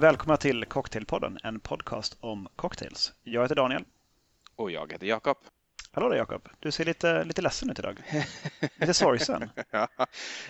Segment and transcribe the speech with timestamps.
[0.00, 3.12] Välkomna till Cocktailpodden, en podcast om cocktails.
[3.22, 3.84] Jag heter Daniel.
[4.56, 5.36] Och jag heter Jakob.
[5.92, 8.02] Hallå där Jakob, du ser lite, lite ledsen ut idag.
[8.76, 9.50] Lite sorgsen.
[9.70, 9.88] ja.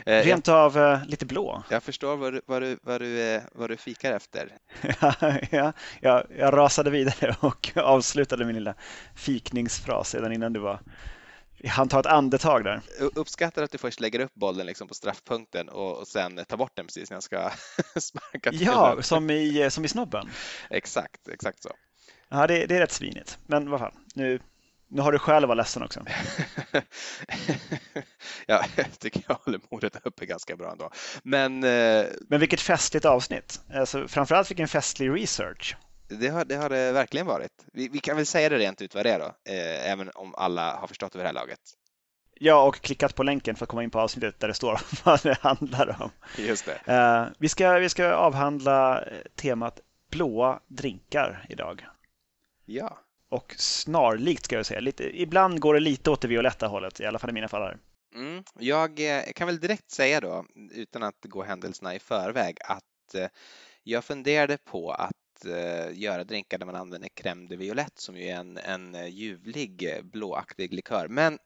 [0.07, 1.63] eh, Rent av eh, lite blå.
[1.71, 4.53] Jag förstår vad du, vad du, vad du, eh, vad du fikar efter.
[5.51, 8.75] ja, jag, jag rasade vidare och avslutade min lilla
[9.15, 10.81] fikningsfras redan innan du var
[11.69, 12.81] han tar ett andetag där.
[13.15, 16.77] Uppskattar att du först lägger upp bollen liksom på straffpunkten och, och sen tar bort
[16.77, 17.51] den precis när jag ska
[18.01, 19.03] sparka till Ja, den.
[19.03, 20.31] som i, som i snobben.
[20.71, 21.71] Exakt, exakt så.
[22.29, 23.39] Ja, det, det är rätt svinigt.
[23.47, 24.41] Men vad fan, nu,
[24.89, 26.05] nu har du skäl att vara ledsen också.
[28.47, 30.91] ja, jag tycker jag håller modet uppe ganska bra ändå.
[31.23, 32.07] Men, eh...
[32.29, 33.61] Men vilket festligt avsnitt.
[33.75, 35.77] Alltså, framförallt vilken festlig research.
[36.11, 37.53] Det har, det har det verkligen varit.
[37.73, 40.35] Vi, vi, kan väl säga det rent ut vad det är då, eh, även om
[40.35, 41.61] alla har förstått vid det här laget.
[42.35, 45.23] Ja, och klickat på länken för att komma in på avsnittet där det står vad
[45.23, 46.11] det handlar om.
[46.39, 46.93] Just det.
[46.95, 49.81] Eh, vi, ska, vi ska avhandla temat
[50.11, 51.87] blåa drinkar idag.
[52.65, 52.99] Ja.
[53.29, 54.81] Och snarlikt ska jag säga.
[54.81, 57.63] Lite, ibland går det lite åt det violetta hållet, i alla fall i mina fall
[57.63, 57.79] här.
[58.15, 58.45] Mm.
[58.59, 63.27] Jag eh, kan väl direkt säga då, utan att gå händelserna i förväg, att eh,
[63.83, 65.13] jag funderade på att
[65.45, 69.07] eh, göra drinkar där man använder crème de violette som ju är en, en eh,
[69.07, 71.09] ljuvlig eh, blåaktig likör.
[71.09, 71.39] Men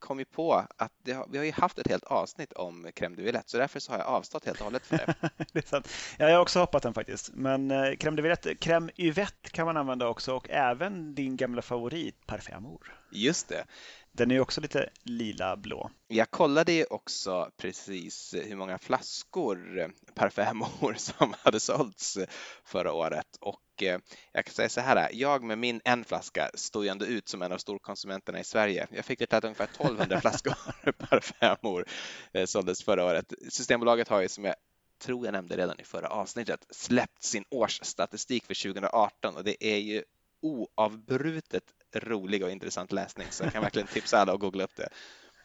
[0.00, 3.22] kom ju på att har, vi har ju haft ett helt avsnitt om crème de
[3.22, 5.14] violette så därför så har jag avstått helt och hållet för det.
[5.52, 5.88] det.
[6.18, 7.30] Ja, jag har också hoppat den faktiskt.
[7.34, 11.62] Men eh, crème de violette, crème yvette kan man använda också och även din gamla
[11.62, 13.00] favorit Amour.
[13.10, 13.64] Just det.
[14.12, 15.90] Den är också lite lila-blå.
[16.08, 22.18] Jag kollade ju också precis hur många flaskor Parfait Amour som hade sålts
[22.64, 23.98] förra året och eh,
[24.32, 27.42] jag kan säga så här, jag med min en flaska står ju ändå ut som
[27.42, 28.86] en av storkonsumenterna i Sverige.
[28.90, 30.54] Jag fick det att ungefär 1200 flaskor
[30.92, 31.86] Parfait Amour
[32.32, 33.32] eh, såldes förra året.
[33.48, 34.54] Systembolaget har ju som jag
[34.98, 39.78] tror jag nämnde redan i förra avsnittet släppt sin årsstatistik för 2018 och det är
[39.78, 40.02] ju
[40.42, 41.64] oavbrutet
[41.96, 44.88] rolig och intressant läsning så jag kan verkligen tipsa alla att googla upp det.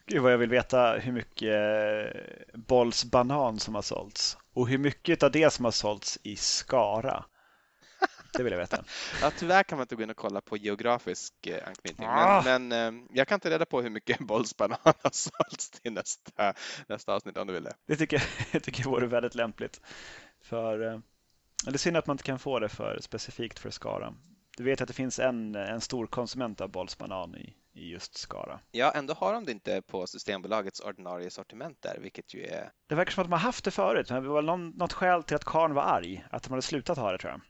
[0.06, 2.20] Gud vad jag vill veta hur mycket eh,
[2.54, 7.24] Bolls banan som har sålts och hur mycket av det som har sålts i Skara.
[8.32, 8.84] Det vill jag veta.
[9.22, 12.42] ja, tyvärr kan man inte gå in och kolla på geografisk eh, anknytning, ah.
[12.44, 15.92] men, men eh, jag kan ta reda på hur mycket Bolls banan har sålts till
[15.92, 16.54] nästa,
[16.88, 17.74] nästa avsnitt om du vill det.
[17.86, 19.80] Det tycker jag, det tycker jag vore väldigt lämpligt.
[20.42, 20.78] För,
[21.64, 24.14] det är synd att man inte kan få det för specifikt för Skara.
[24.56, 26.96] Du vet att det finns en, en stor konsument av Bolls
[27.36, 28.60] i, i just Skara.
[28.70, 32.70] Ja, ändå har de det inte på Systembolagets ordinarie sortiment där, vilket ju är...
[32.86, 35.22] Det verkar som att de har haft det förut, men det var någon, något skäl
[35.22, 37.40] till att Karn var arg, att de hade slutat ha det tror jag.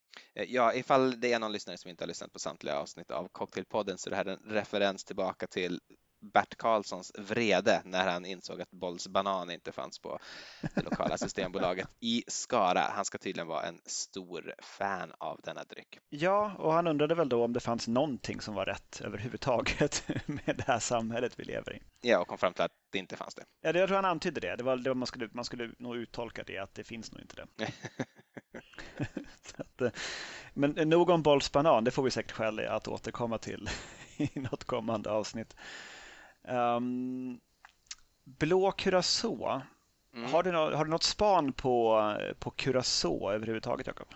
[0.43, 3.29] Eh, ja, ifall det är någon lyssnare som inte har lyssnat på samtliga avsnitt av
[3.33, 5.81] Cocktailpodden så är det här en referens tillbaka till
[6.21, 10.19] Bert Karlssons vrede när han insåg att Bolls banan inte fanns på
[10.75, 12.81] det lokala systembolaget i Skara.
[12.81, 15.99] Han ska tydligen vara en stor fan av denna dryck.
[16.09, 20.57] Ja, och han undrade väl då om det fanns någonting som var rätt överhuvudtaget med
[20.57, 21.83] det här samhället vi lever i.
[22.01, 23.45] Ja, och kom fram till att det inte fanns det.
[23.61, 24.57] Ja, jag tror han antydde det.
[24.57, 27.21] Det var, det var man, skulle, man skulle nog uttolka det att det finns nog
[27.21, 27.73] inte det.
[29.57, 29.91] att, eh,
[30.55, 33.69] men nog om Bolls banan, det får vi säkert skäl att återkomma till
[34.17, 35.57] i något kommande avsnitt.
[36.49, 37.41] Um,
[38.25, 39.63] blå Curacao.
[40.15, 40.33] Mm.
[40.33, 42.03] Har, du något, har du något span på,
[42.39, 44.09] på Curacao överhuvudtaget, Jakob?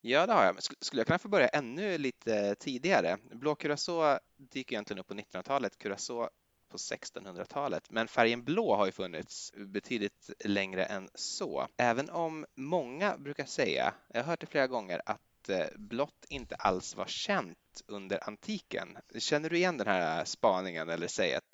[0.00, 0.56] Ja, det har jag.
[0.62, 3.16] Skulle jag kunna få börja ännu lite tidigare?
[3.30, 6.28] Blå Curacao dyker egentligen upp på 1900-talet, Curacao
[6.68, 7.90] på 1600-talet.
[7.90, 11.68] Men färgen blå har ju funnits betydligt längre än så.
[11.76, 16.54] Även om många brukar säga, jag har hört det flera gånger, att eh, blått inte
[16.54, 18.96] alls var känt under antiken.
[19.18, 21.44] Känner du igen den här spaningen eller säget?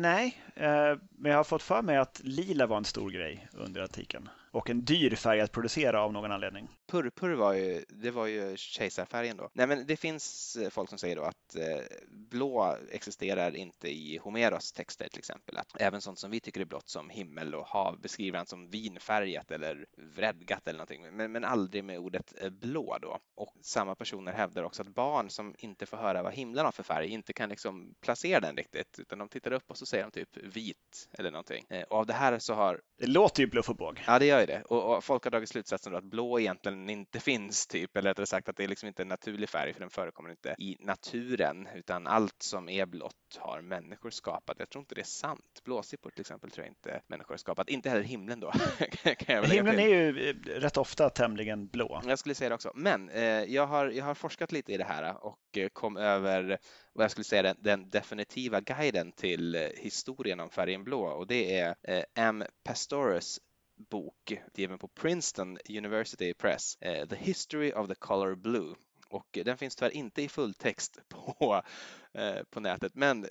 [0.00, 3.82] Nej, eh, men jag har fått för mig att lila var en stor grej under
[3.82, 6.68] antiken och en dyr färg att producera av någon anledning.
[6.86, 9.50] Purpur var ju, det var ju kejsarfärgen då.
[9.52, 14.18] Nej, men det finns eh, folk som säger då att eh, blå existerar inte i
[14.22, 15.56] Homeros texter till exempel.
[15.56, 18.70] Att även sånt som vi tycker är blått som himmel och hav beskriver han som
[18.70, 23.18] vinfärgat eller vredgat eller någonting, men, men aldrig med ordet blå då.
[23.34, 26.82] Och samma personer hävdar också att barn som inte får höra vad himlen har för
[26.82, 30.10] färg inte kan liksom placera den riktigt utan de tittar upp och så säger de
[30.10, 31.66] typ vit eller någonting.
[31.68, 32.80] Eh, och av det här så har...
[32.98, 34.04] Det låter ju bluff och båg.
[34.06, 34.62] Ja, det gör ju det.
[34.62, 38.48] Och, och folk har dragit slutsatsen att blå egentligen inte finns typ, eller rättare sagt
[38.48, 42.06] att det är liksom inte en naturlig färg för den förekommer inte i naturen utan
[42.06, 44.56] allt som är blått har människor skapat.
[44.58, 45.60] Jag tror inte det är sant.
[45.64, 47.68] Blåsippor till exempel tror jag inte människor har skapat.
[47.68, 48.52] Inte heller himlen då.
[49.26, 52.02] himlen är ju eh, rätt ofta tämligen blå.
[52.06, 52.72] Jag skulle säga det också.
[52.74, 56.58] Men eh, jag, har, jag har forskat lite i det här och Eh, kom över
[56.92, 61.26] vad jag skulle säga den, den definitiva guiden till eh, historien om färgen blå och
[61.26, 62.44] det är eh, M.
[62.64, 63.40] Pastorius
[63.76, 68.74] bok given på Princeton University Press, eh, The History of the Color Blue
[69.14, 71.62] och den finns tyvärr inte i fulltext på,
[72.12, 72.94] eh, på nätet.
[72.94, 73.26] Men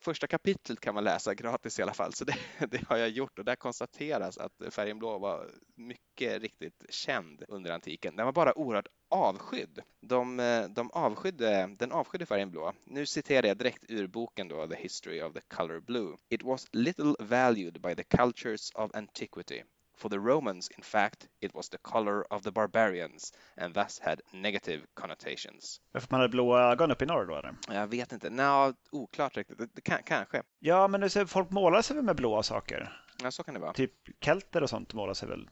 [0.00, 2.36] första kapitlet kan man läsa gratis i alla fall, så det,
[2.70, 7.70] det, har jag gjort och där konstateras att färgen blå var mycket riktigt känd under
[7.70, 8.16] antiken.
[8.16, 9.82] Den var bara oerhört avskydd.
[10.00, 12.72] De, eh, de avskydde, den avskydde färgen blå.
[12.84, 16.16] Nu citerar jag direkt ur boken då, The History of the Color Blue.
[16.28, 19.62] It was little valued by the cultures of antiquity
[20.00, 24.20] For the Romans, in fact, it was the color of the barbarians and thus had
[24.32, 25.80] negative connotations.
[25.92, 27.54] För att man hade blåa ögon uppe i norr då eller?
[27.68, 29.58] Jag vet inte, Nå, oklart riktigt.
[29.58, 30.42] Det, det kan, kanske.
[30.58, 32.92] Ja, men det, folk målar sig väl med blåa saker?
[33.22, 33.72] Ja, så kan det vara.
[33.72, 33.92] Typ
[34.24, 35.48] kelter och sånt målar sig väl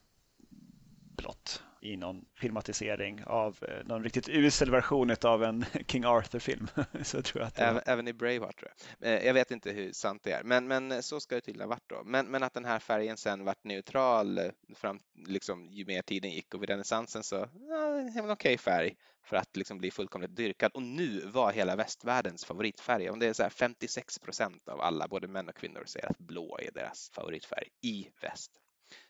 [1.19, 1.63] blått?
[1.81, 6.69] i någon filmatisering av eh, någon riktigt usel version av en King Arthur-film.
[7.03, 9.13] så tror jag att även, även, i Braveheart tror jag.
[9.13, 11.75] Eh, jag vet inte hur sant det är, men, men så ska det tydligen ha
[11.75, 12.03] varit då.
[12.05, 14.45] Men, men att den här färgen sen vart neutral eh,
[14.75, 18.97] fram, liksom, ju mer tiden gick och vid renässansen så ja, en okej okay färg
[19.25, 20.73] för att liksom bli fullkomligt dyrkad.
[20.75, 23.11] Och nu var hela västvärldens favoritfärg.
[23.11, 26.59] Om det är så 56 procent av alla, både män och kvinnor, säger att blå
[26.63, 28.53] är deras favoritfärg i väst.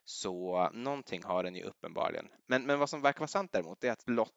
[0.05, 2.29] Så någonting har den ju uppenbarligen.
[2.47, 4.33] Men, men vad som verkar vara sant däremot är att blått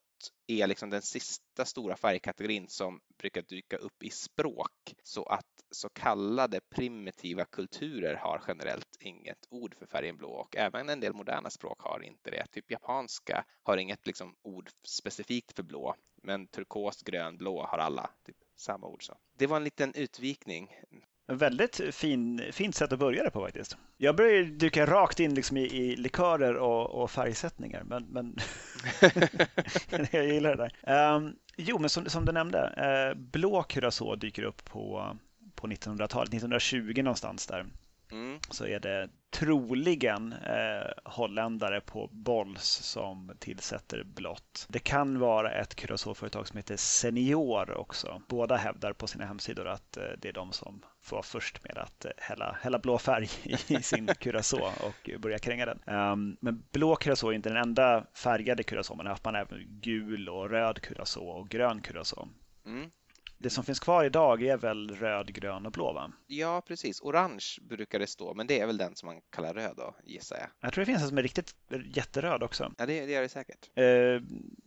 [0.47, 5.89] är liksom den sista stora färgkategorin som brukar dyka upp i språk så att så
[5.89, 11.49] kallade primitiva kulturer har generellt inget ord för färgen blå och även en del moderna
[11.49, 12.45] språk har inte det.
[12.51, 18.09] Typ japanska har inget liksom ord specifikt för blå men turkos, grön, blå har alla
[18.25, 19.03] typ samma ord.
[19.03, 19.17] Så.
[19.38, 20.75] Det var en liten utvikning
[21.27, 23.77] väldigt fin, fint sätt att börja det på faktiskt.
[23.97, 28.35] Jag börjar dyka rakt in liksom i, i likörer och, och färgsättningar, men, men
[30.12, 31.15] jag gillar det där.
[31.15, 32.59] Um, jo, men som, som du nämnde,
[33.13, 35.18] uh, blå curacao dyker upp på,
[35.56, 37.65] på 1900-talet, 1920 någonstans där.
[38.12, 38.39] Mm.
[38.50, 44.65] Så är det troligen eh, holländare på Bolls som tillsätter blått.
[44.69, 48.21] Det kan vara ett curacao-företag som heter Senior också.
[48.27, 52.06] Båda hävdar på sina hemsidor att eh, det är de som var först med att
[52.06, 53.30] eh, hälla, hälla blå färg
[53.68, 55.95] i sin curacao och börja kränga den.
[55.95, 58.95] Um, men blå curacao är inte den enda färgade curacao.
[58.95, 62.27] Man har haft man även gul och röd curacao och grön curacao.
[62.65, 62.92] Mm.
[63.42, 66.12] Det som finns kvar idag är väl röd, grön och blå va?
[66.27, 67.01] Ja, precis.
[67.01, 70.38] Orange brukar det stå, men det är väl den som man kallar röd då, gissar
[70.38, 70.48] jag.
[70.59, 71.56] Jag tror det finns en som är riktigt
[71.95, 72.74] jätteröd också.
[72.77, 73.69] Ja, det, det gör det säkert.
[73.77, 74.21] Eh,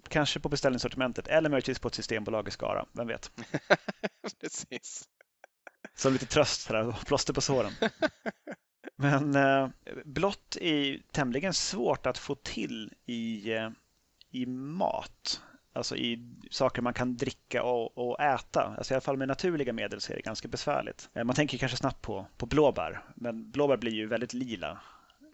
[0.08, 3.30] kanske på beställningssortimentet eller möjligtvis på ett systembolag i Skara, vem vet?
[4.40, 5.08] precis.
[5.94, 7.72] Som lite tröst, sådär, plåster på såren.
[8.96, 9.68] Men eh,
[10.04, 13.70] blått är tämligen svårt att få till i, eh,
[14.30, 15.42] i mat.
[15.72, 18.74] Alltså i saker man kan dricka och, och, äta.
[18.78, 21.10] Alltså I alla fall med naturliga medel så är det ganska besvärligt.
[21.14, 24.80] Eh, man tänker kanske snabbt på, på blåbär, men blåbär blir ju väldigt lila.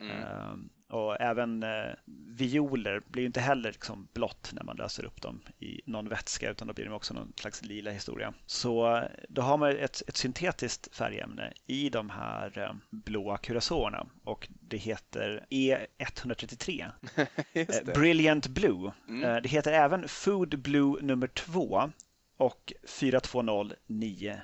[0.00, 0.70] Mm.
[0.90, 1.92] Och även eh,
[2.26, 6.50] violer blir ju inte heller liksom blått när man löser upp dem i någon vätska
[6.50, 8.34] utan då blir de också någon slags lila historia.
[8.46, 14.06] Så eh, då har man ett, ett syntetiskt färgämne i de här eh, blåa kurasorerna
[14.24, 16.90] och det heter E133.
[17.52, 17.94] det.
[17.94, 18.92] Brilliant Blue.
[19.08, 19.24] Mm.
[19.24, 21.90] Eh, det heter även Food Blue nummer 2
[22.36, 24.36] och 42090.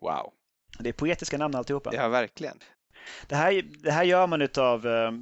[0.00, 0.32] Wow.
[0.78, 1.90] Det är poetiska namn alltihopa.
[1.94, 2.58] Ja, verkligen.
[3.26, 5.12] Det här, det här gör man av eh,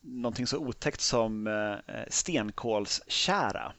[0.00, 3.72] någonting så otäckt som eh, stenkolskära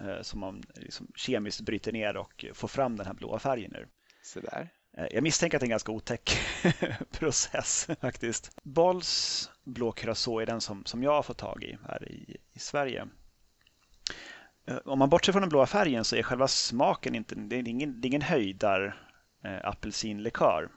[0.00, 3.88] eh, som man liksom kemiskt bryter ner och får fram den här blåa färgen ur.
[4.22, 4.68] Så där.
[4.96, 6.38] Eh, jag misstänker att det är en ganska otäck
[7.10, 8.50] process faktiskt.
[8.62, 12.58] Bolls blå curacao är den som, som jag har fått tag i här i, i
[12.58, 13.08] Sverige.
[14.66, 17.68] Eh, om man bortser från den blåa färgen så är själva smaken inte, det är
[17.68, 19.06] ingen, det är ingen höjdar
[19.44, 20.68] eh, apelsinlikör.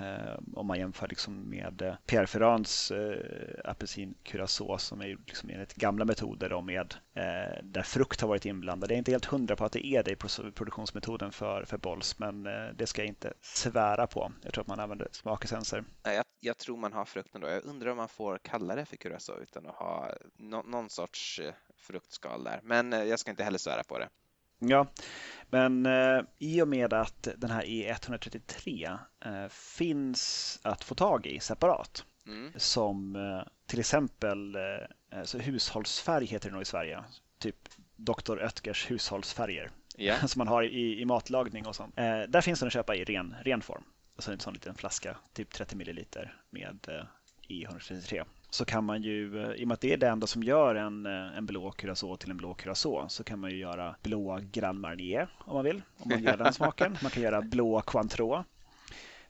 [0.00, 3.20] Eh, om man jämför liksom med eh, Pierre Ferrands eh,
[3.64, 8.46] apelsin curacao som är liksom enligt gamla metoder och med eh, där frukt har varit
[8.46, 8.90] inblandad.
[8.90, 10.16] Jag är inte helt hundra på att det är det i
[10.52, 14.32] produktionsmetoden för, för Bolls men eh, det ska jag inte svära på.
[14.42, 15.84] Jag tror att man använder smakessenser.
[16.02, 17.48] Jag, jag tror man har frukten då.
[17.48, 21.40] Jag undrar om man får kalla det för curacao utan att ha no, någon sorts
[21.40, 22.60] eh, fruktskal där.
[22.62, 24.08] Men eh, jag ska inte heller svära på det.
[24.60, 24.86] Ja,
[25.50, 31.40] men eh, i och med att den här E133 eh, finns att få tag i
[31.40, 32.52] separat mm.
[32.56, 37.04] som eh, till exempel eh, så hushållsfärg heter det nog i Sverige.
[37.38, 38.44] Typ Dr.
[38.44, 40.26] Oetkers hushållsfärger yeah.
[40.26, 41.98] som man har i, i matlagning och sånt.
[41.98, 43.84] Eh, där finns den att köpa i ren, ren form.
[44.16, 47.06] Alltså en sån liten flaska, typ 30 milliliter med
[47.48, 50.42] E133 så kan man ju, eh, i och med att det är det enda som
[50.42, 53.96] gör en, eh, en blå curacao till en blå curacao, så kan man ju göra
[54.02, 56.96] blå Grand Marnier om man vill, om man gillar den smaken.
[57.02, 58.44] Man kan göra blå Cointreau.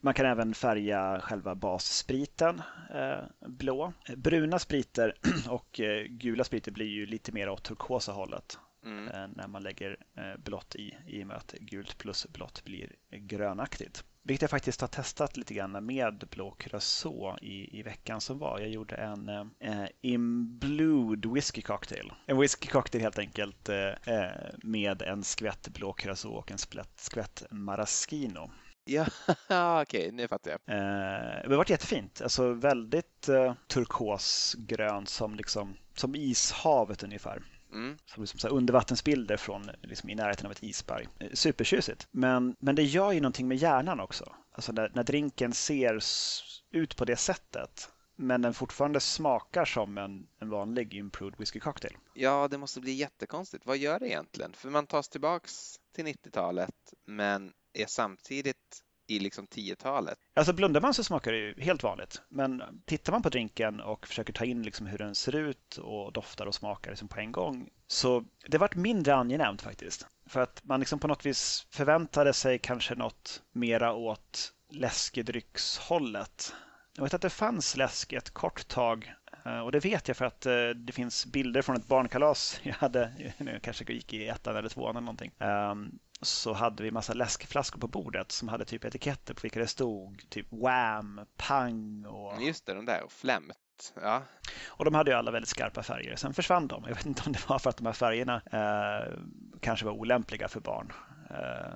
[0.00, 2.62] Man kan även färga själva basspriten
[2.94, 3.92] eh, blå.
[4.16, 5.14] Bruna spriter
[5.48, 9.08] och eh, gula spriter blir ju lite mer åt turkosa hållet mm.
[9.08, 9.96] Eh, när man lägger
[10.38, 14.04] blått i, i och med att gult plus blått blir grönaktigt.
[14.22, 18.58] Vilket jag faktiskt har testat lite grann med blå curacao i, i veckan som var.
[18.58, 22.12] Jag gjorde en eh, Imblued whisky cocktail.
[22.26, 24.30] En whisky cocktail helt enkelt eh, eh
[24.62, 26.58] med en skvätt blå curacao och en
[26.96, 28.50] skvätt maraschino.
[29.48, 30.60] Ja, okej, okay, nu fattar jag.
[30.76, 32.20] Eh, det har varit jättefint.
[32.22, 37.42] Alltså väldigt eh, turkosgrönt som, liksom, som ishavet ungefär.
[37.72, 37.98] Mm.
[38.06, 41.08] Som liksom så undervattensbilder från liksom i närheten av ett isberg.
[41.18, 42.08] Eh, supertjusigt.
[42.10, 44.34] Men, men det gör ju någonting med hjärnan också.
[44.52, 46.00] Alltså när, när drinken ser
[46.70, 47.88] ut på det sättet
[48.20, 51.96] men den fortfarande smakar som en, en vanlig improved whisky cocktail.
[52.14, 53.66] Ja, det måste bli jättekonstigt.
[53.66, 54.52] Vad gör det egentligen?
[54.52, 60.18] För man tas tillbaks till 90-talet men är samtidigt i liksom 10-talet.
[60.34, 62.22] Alltså blundar man så smakar det ju helt vanligt.
[62.28, 66.12] Men tittar man på drinken och försöker ta in liksom hur den ser ut och
[66.12, 70.06] doftar och smakar liksom på en gång så det varit mindre angenämt faktiskt.
[70.26, 76.54] För att man liksom på något vis förväntade sig kanske något mera åt läskedryckshållet.
[76.96, 79.14] Jag vet att det fanns läsk ett kort tag
[79.44, 82.74] eh, och det vet jag för att eh, det finns bilder från ett barnkalas jag
[82.74, 85.32] hade, jag kanske gick i ettan eller tvåan eller någonting.
[85.38, 89.66] Ehm, så hade vi massa läskflaskor på bordet som hade typ etiketter på vilka det
[89.66, 92.42] stod typ Wham, Pang och...
[92.42, 93.92] Just det, de där och Flämt.
[94.02, 94.22] Ja.
[94.66, 96.16] Och de hade ju alla väldigt skarpa färger.
[96.16, 96.84] Sen försvann de.
[96.86, 99.18] Jag vet inte om det var för att de här färgerna eh,
[99.60, 100.92] kanske var olämpliga för barn.
[101.30, 101.74] Eh,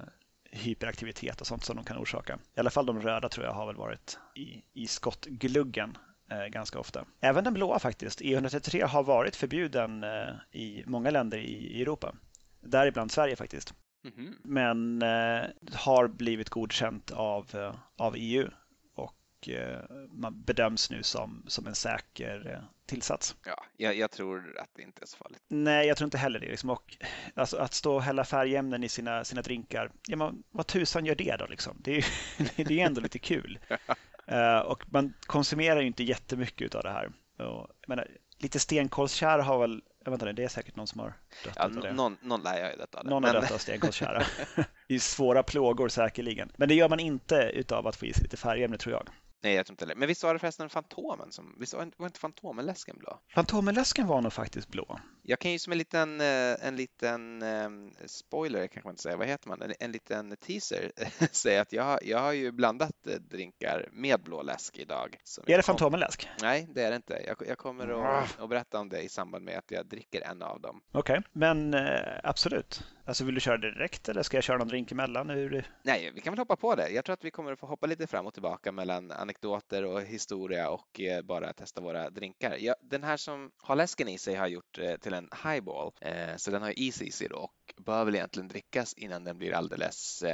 [0.50, 2.38] hyperaktivitet och sånt som de kan orsaka.
[2.56, 5.98] I alla fall de röda tror jag har väl varit i, i skottgluggen
[6.30, 7.04] eh, ganska ofta.
[7.20, 8.20] Även den blåa faktiskt.
[8.20, 12.14] E133 har varit förbjuden eh, i många länder i Europa.
[12.60, 13.74] Däribland Sverige faktiskt.
[14.04, 14.34] Mm-hmm.
[14.42, 18.48] Men eh, har blivit godkänt av, eh, av EU
[18.94, 19.80] och eh,
[20.10, 23.36] man bedöms nu som, som en säker tillsats.
[23.46, 25.42] Ja, jag, jag, tror att det inte är så farligt.
[25.48, 26.46] Nej, jag tror inte heller det.
[26.46, 26.70] Liksom.
[26.70, 26.96] Och,
[27.34, 31.14] alltså, att stå och hälla färgämnen i sina, sina drinkar, ja, man, vad tusan gör
[31.14, 31.46] det då?
[31.46, 31.76] Liksom?
[31.80, 32.04] Det, är,
[32.64, 33.58] det är ändå lite kul.
[34.32, 37.12] uh, och man konsumerar ju inte jättemycket av det här.
[37.38, 38.08] Och, menar,
[38.38, 41.12] lite stenkolstjära har väl jag väntar, det är säkert någon som har
[41.44, 41.92] dött ja, det.
[41.92, 43.02] Någon, någon lär jag ju detta.
[43.02, 43.34] Någon men...
[43.34, 44.22] har dött av stenkolstjära.
[44.88, 46.52] I svåra plågor säkerligen.
[46.56, 49.08] Men det gör man inte utav att få i sig lite färgämne tror jag.
[49.42, 49.94] Nej, jag tror inte det.
[49.94, 53.20] Men visst var det förresten Fantomen som, visst var inte Fantomenläsken blå?
[53.34, 55.00] Fantomenläsken var nog faktiskt blå.
[55.26, 59.16] Jag kan ju som en liten, eh, en liten um, spoiler, kanske man inte säga,
[59.16, 60.92] vad heter man, en, en liten teaser,
[61.30, 65.16] säga att jag, jag har ju blandat eh, drinkar med blå läsk idag.
[65.46, 66.28] Är det Fantomenläsk?
[66.42, 67.22] Nej, det är det inte.
[67.26, 70.42] Jag, jag kommer att, att berätta om det i samband med att jag dricker en
[70.42, 70.80] av dem.
[70.92, 71.22] Okej, okay.
[71.32, 71.74] men
[72.22, 72.82] absolut.
[73.06, 75.30] Alltså vill du köra direkt eller ska jag köra någon drink emellan?
[75.30, 75.66] Hur...
[75.82, 76.88] Nej, vi kan väl hoppa på det.
[76.88, 80.02] Jag tror att vi kommer att få hoppa lite fram och tillbaka mellan anekdoter och
[80.02, 82.56] historia och eh, bara testa våra drinkar.
[82.60, 86.36] Ja, den här som har läsken i sig har gjort eh, till en highball, eh,
[86.36, 90.24] så den har ECC då och bör väl egentligen drickas innan den blir alldeles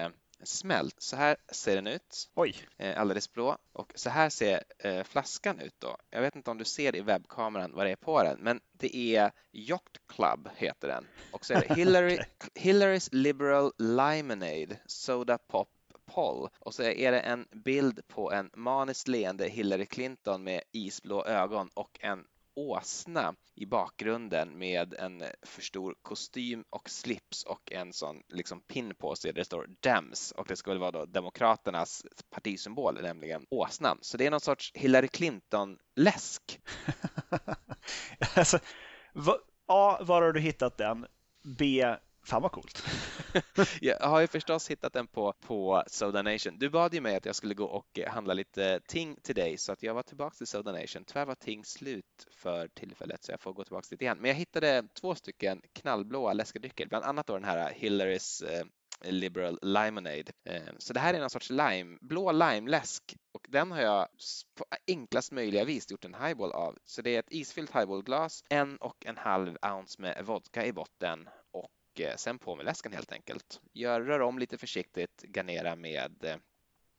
[0.45, 0.95] smält.
[0.99, 2.31] Så här ser den ut.
[2.35, 2.55] Oj!
[2.97, 3.57] alldeles blå.
[3.73, 4.63] Och så här ser
[5.05, 5.97] flaskan ut då.
[6.11, 8.97] Jag vet inte om du ser i webbkameran vad det är på den, men det
[8.97, 11.07] är Yacht Club heter den.
[11.33, 12.73] Och så är det Hillary, okay.
[12.73, 15.69] Hillary's Liberal Limonade Soda Pop
[16.15, 21.25] Poll och så är det en bild på en maniskt leende Hillary Clinton med isblå
[21.25, 22.25] ögon och en
[22.61, 28.95] åsna i bakgrunden med en för stor kostym och slips och en sån liksom pin
[28.95, 33.99] på sig där det står Dems och det skulle vara då Demokraternas partisymbol, nämligen åsnan.
[34.01, 36.61] Så det är någon sorts Hillary Clinton-läsk.
[38.37, 38.59] alltså,
[39.67, 39.99] A.
[40.01, 41.07] Var har du hittat den?
[41.59, 41.85] B.
[42.23, 42.83] Fan vad coolt.
[43.81, 46.59] jag har ju förstås hittat den på, på Soda Nation.
[46.59, 49.57] Du bad ju mig att jag skulle gå och eh, handla lite ting till dig
[49.57, 51.05] så att jag var tillbaka till Soda Nation.
[51.05, 54.19] Tyvärr var ting slut för tillfället så jag får gå tillbaka dit igen.
[54.21, 58.65] Men jag hittade två stycken knallblåa läskedrycker, bland annat då den här Hillarys eh,
[59.05, 60.33] Liberal Limonade.
[60.45, 64.09] Eh, så det här är någon sorts lime, blå limeläsk och den har jag
[64.55, 66.79] på enklast möjliga vis gjort en highball av.
[66.85, 71.29] Så det är ett isfyllt highballglas, en och en halv ounce med vodka i botten
[71.51, 71.71] och
[72.17, 73.61] sen på med läsken helt enkelt.
[73.73, 76.37] Jag rör om lite försiktigt, garnera med eh,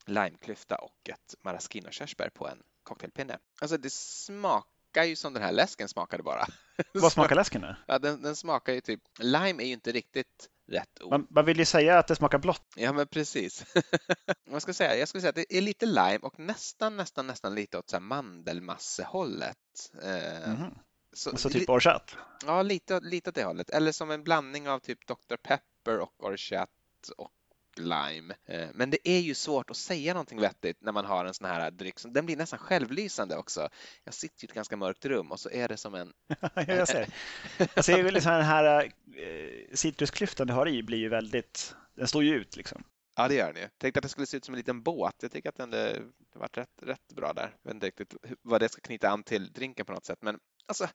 [0.05, 3.39] limeklyfta och ett maraschino-körsbär på en cocktailpinne.
[3.61, 6.45] Alltså det smakar ju som den här läsken smakade bara.
[6.93, 7.75] Vad smakar läsken nu?
[7.87, 11.11] Ja, den, den, smakar ju typ, lime är ju inte riktigt rätt ord.
[11.11, 12.73] Man, man vill ju säga att det smakar blått.
[12.75, 13.65] Ja, men precis.
[14.45, 14.95] Vad ska jag säga?
[14.95, 17.95] Jag skulle säga att det är lite lime och nästan, nästan, nästan lite åt så
[17.95, 19.91] här mandelmassehållet.
[20.01, 20.79] Mm -hmm.
[21.13, 22.15] Så, så typ orchat?
[22.45, 23.69] Ja, lite, lite åt det hållet.
[23.69, 25.35] Eller som en blandning av typ Dr.
[25.35, 26.69] Pepper och orchat
[27.17, 27.31] och
[27.75, 28.35] lime.
[28.45, 31.47] Eh, men det är ju svårt att säga någonting vettigt när man har en sån
[31.47, 31.95] här dryck.
[32.03, 33.69] Den blir nästan självlysande också.
[34.03, 36.13] Jag sitter i ett ganska mörkt rum och så är det som en...
[36.67, 37.07] jag ser.
[37.75, 41.75] Jag ser liksom den här eh, citrusklyftan du har i blir ju väldigt...
[41.95, 42.83] Den står ju ut liksom.
[43.15, 43.69] Ja, det gör den ju.
[43.77, 45.15] Tänkte att det skulle se ut som en liten båt.
[45.21, 47.55] Jag tycker att den har varit rätt, rätt bra där.
[47.61, 50.39] Jag vet inte riktigt vad det ska knyta an till drinken på något sätt, men
[50.65, 50.87] alltså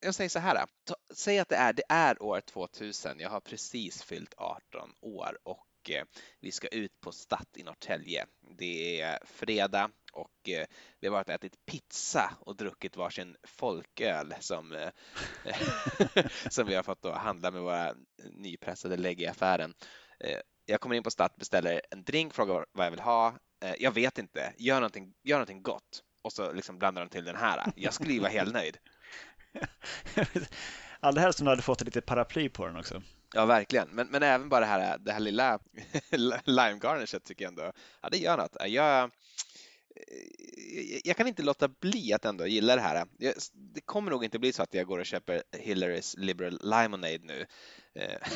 [0.00, 0.66] jag säger så här.
[1.14, 3.20] Säg att det är, det är år 2000.
[3.20, 6.04] Jag har precis fyllt 18 år och eh,
[6.40, 8.26] vi ska ut på Statt i Norrtälje.
[8.58, 10.66] Det är fredag och eh,
[11.00, 14.90] vi har varit och ätit pizza och druckit varsin folköl som, eh,
[16.50, 17.94] som vi har fått då handla med våra
[18.30, 19.74] nypressade lägg i affären.
[20.20, 23.38] Eh, jag kommer in på Statt, beställer en drink, frågar vad jag vill ha.
[23.64, 27.24] Eh, jag vet inte, gör någonting, gör någonting gott och så liksom blandar de till
[27.24, 27.72] den här.
[27.76, 28.78] Jag skulle ju vara helt nöjd.
[31.00, 33.02] Allra helst om du hade fått ett litet paraply på den också.
[33.34, 33.88] Ja, verkligen.
[33.88, 35.58] Men, men även bara det här, det här lilla
[36.44, 38.56] lime garnishet tycker jag ändå, ja det gör något.
[38.66, 39.10] Jag,
[41.04, 43.06] jag kan inte låta bli att ändå gilla det här.
[43.74, 47.46] Det kommer nog inte bli så att jag går och köper Hillarys Liberal Limonade nu
[47.94, 48.28] eh,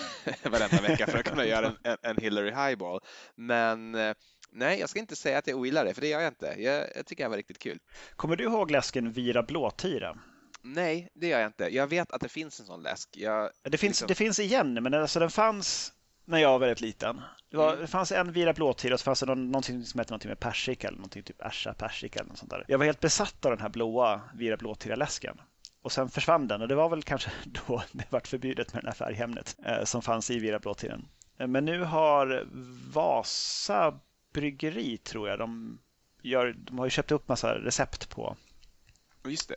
[0.51, 3.01] varenda vecka för att kunna göra en, en Hillary Highball.
[3.35, 4.15] Men eh,
[4.57, 6.55] nej, jag ska inte säga att jag ogillar det, för det gör jag inte.
[6.59, 7.79] Jag, jag tycker det var riktigt kul.
[8.17, 10.19] Kommer du ihåg läsken Vira Blåtira?
[10.63, 11.75] Nej, det gör jag inte.
[11.75, 13.09] Jag vet att det finns en sån läsk.
[13.13, 14.09] Jag, det, finns, liksom...
[14.09, 15.93] det finns igen, men alltså den fanns
[16.25, 17.21] när jag var väldigt liten.
[17.51, 17.81] Det, var, mm.
[17.81, 20.41] det fanns en Vira blåtira och så fanns det någon, någonting som hette någonting med
[20.41, 22.65] persika eller någonting typ Asha persika eller något sånt där.
[22.69, 25.41] Jag var helt besatt av den här blåa Vira blåtira-läsken.
[25.83, 27.31] Och sen försvann den och det var väl kanske
[27.67, 31.09] då det vart förbjudet med det här färgämnet eh, som fanns i Vira blåtiren.
[31.39, 32.47] Eh, men nu har
[32.93, 34.01] Vasa
[34.37, 35.79] bryggeri tror jag, de,
[36.23, 38.37] gör, de har ju köpt upp massa recept på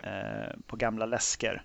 [0.04, 1.64] eh, på gamla läsker.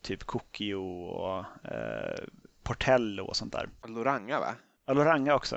[0.00, 2.18] Typ Cookio och eh,
[2.62, 3.68] Portello och sånt där.
[3.86, 4.54] Loranga va?
[4.86, 5.56] Ja, Loranga också.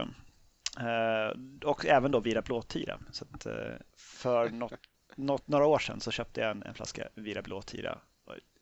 [0.79, 2.99] Eh, och även då Vira Blåtira.
[3.11, 3.53] Så att, eh,
[3.97, 4.79] för något,
[5.15, 7.99] något, några år sedan så köpte jag en, en flaska Vira Blåtira.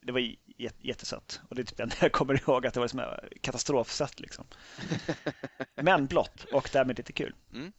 [0.02, 0.34] Det var
[0.78, 3.02] jättesött och det är typ det enda jag kommer ihåg att det var som
[3.40, 4.44] katastrofsött liksom.
[5.74, 7.34] Men blått och därmed lite kul.
[7.52, 7.72] Mm.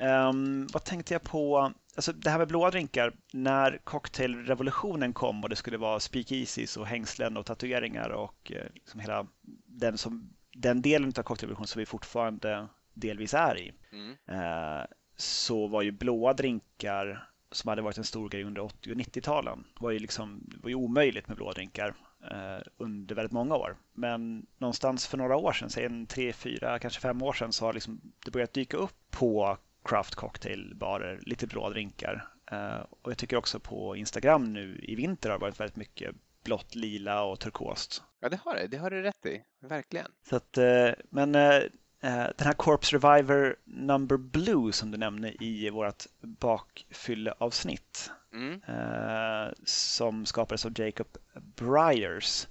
[0.00, 1.72] Um, vad tänkte jag på?
[1.96, 6.86] Alltså det här med blåa drinkar, när cocktailrevolutionen kom och det skulle vara speakeasies och
[6.86, 9.26] hängslen och tatueringar och eh, liksom hela
[9.66, 14.10] den, som, den delen av cocktailrevolutionen som vi fortfarande delvis är i, mm.
[14.10, 14.84] uh,
[15.16, 19.64] så var ju blåa drinkar som hade varit en stor grej under 80 och 90-talen
[19.80, 21.94] var ju liksom, var ju omöjligt med blåa drinkar
[22.32, 23.76] uh, under väldigt många år.
[23.92, 27.64] Men någonstans för några år sedan, säg en tre, fyra, kanske fem år sedan, så
[27.64, 29.58] har liksom det börjat dyka upp på
[29.88, 32.28] craft cocktailbarer, lite bra drinkar.
[32.52, 36.14] Uh, och jag tycker också på Instagram nu i vinter har det varit väldigt mycket
[36.44, 38.02] blått, lila och turkost.
[38.20, 38.66] Ja, det har det.
[38.66, 39.42] Det har du rätt i.
[39.60, 40.06] Verkligen.
[40.28, 41.62] Så att, uh, men uh,
[42.36, 48.60] den här Corpse Reviver Number Blue som du nämnde i vårt bakfylleavsnitt mm.
[49.64, 51.06] som skapades av Jacob
[51.56, 52.46] Bryers.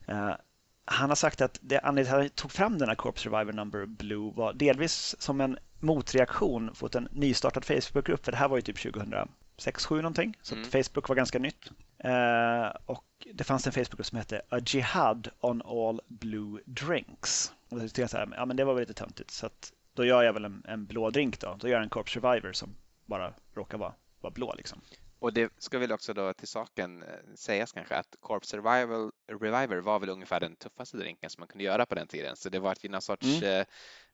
[0.86, 3.54] Han har sagt att det anledningen till att han tog fram den här Corpse Reviver
[3.54, 8.26] Number Blue var delvis som en motreaktion mot en nystartad Facebookgrupp.
[8.26, 10.38] För det här var ju typ 2006, 2007 någonting.
[10.42, 10.70] Så mm.
[10.70, 11.72] Facebook var ganska nytt.
[12.06, 17.54] Uh, och det fanns en Facebookgrupp som hette A Jihad on all blue drinks.
[17.70, 19.32] Och då tyckte jag så här, ja men det var väl lite töntigt.
[19.32, 21.58] Så att då gör jag väl en, en blå drink då.
[21.60, 24.82] Då gör jag en Corp Survivor som bara råkar vara, vara blå liksom.
[25.20, 29.78] Och det ska väl också då till saken eh, sägas kanske att Corp Survival Reviver
[29.78, 32.36] var väl ungefär den tuffaste drinken som man kunde göra på den tiden.
[32.36, 33.66] Så det var någon sorts mm.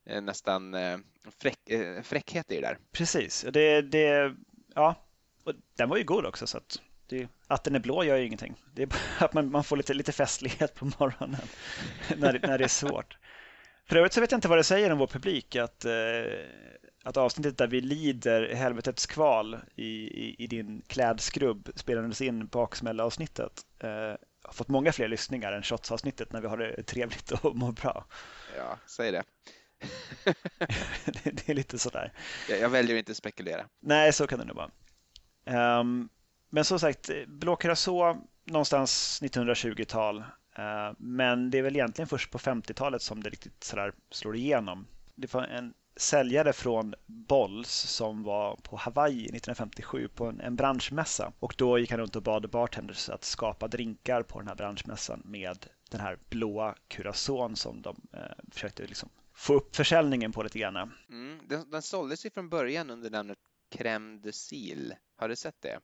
[0.05, 0.97] Eh, nästan eh,
[1.41, 2.77] fräck, eh, fräckhet i det där.
[2.91, 4.35] Precis, det, det,
[4.75, 4.95] ja,
[5.43, 8.25] och den var ju god också så att, det, att den är blå gör ju
[8.25, 8.55] ingenting.
[8.73, 11.41] Det är bara att man, man får lite, lite festlighet på morgonen
[12.17, 13.17] när, när det är svårt.
[13.85, 15.85] För övrigt så vet jag inte vad det säger om vår publik att,
[17.03, 22.69] att avsnittet där vi lider helvetets kval i, i, i din klädskrubb spelades in på
[22.99, 27.55] avsnittet eh, har fått många fler lyssningar än shots-avsnittet när vi har det trevligt och
[27.55, 28.05] mår bra.
[28.57, 29.23] Ja, säg det.
[31.23, 32.13] det, är lite sådär.
[32.49, 33.65] Jag, jag väljer inte att spekulera.
[33.79, 35.79] Nej, så kan det nog vara.
[35.79, 36.09] Um,
[36.49, 40.17] men som sagt, Blå Curacao någonstans 1920-tal.
[40.17, 44.35] Uh, ehm, men det är väl egentligen först på 50-talet som det riktigt sådär slår
[44.35, 44.87] igenom.
[45.15, 51.31] Det var en säljare från Bolls som var på Hawaii 1957 på en, en branschmässa.
[51.39, 55.21] Och då gick han runt och bad bartenders att skapa drinkar på den här branschmässan
[55.25, 58.19] med den här blåa Curaçaon som de eh,
[58.51, 60.93] försökte liksom få upp försäljningen på lite grann.
[61.09, 63.37] Mm, den, den såldes ju från början under namnet
[63.75, 64.83] Crème de Sil.
[65.15, 65.79] Har du sett det?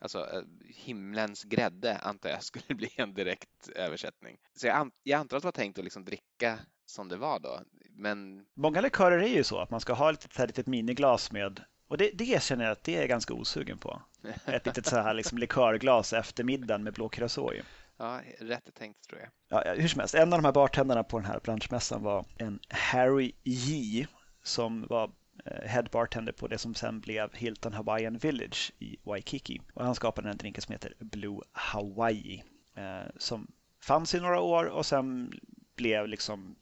[0.00, 4.38] Alltså eh, himlens grädde antar jag skulle bli en direkt översättning.
[4.54, 7.60] Så jag, jag antar att det var tänkt att liksom dricka som det var då.
[7.90, 8.46] men...
[8.54, 12.10] Många likörer är ju så att man ska ha ett litet miniglas med och det,
[12.14, 14.02] det känner jag att det är ganska osugen på.
[14.46, 17.10] Ett litet så här liksom likörglas efter middagen med blå
[17.54, 17.62] i.
[18.00, 19.30] Ja, rätt tänkt tror jag.
[19.66, 22.60] Ja, hur som helst, en av de här bartenderna på den här branschmässan var en
[22.68, 24.06] Harry J
[24.42, 25.10] som var
[25.44, 29.60] eh, head bartender på det som sen blev Hilton Hawaiian Village i Waikiki.
[29.74, 33.46] Och han skapade en drink som heter Blue Hawaii eh, som
[33.80, 35.32] fanns i några år och sen
[35.76, 36.56] blev liksom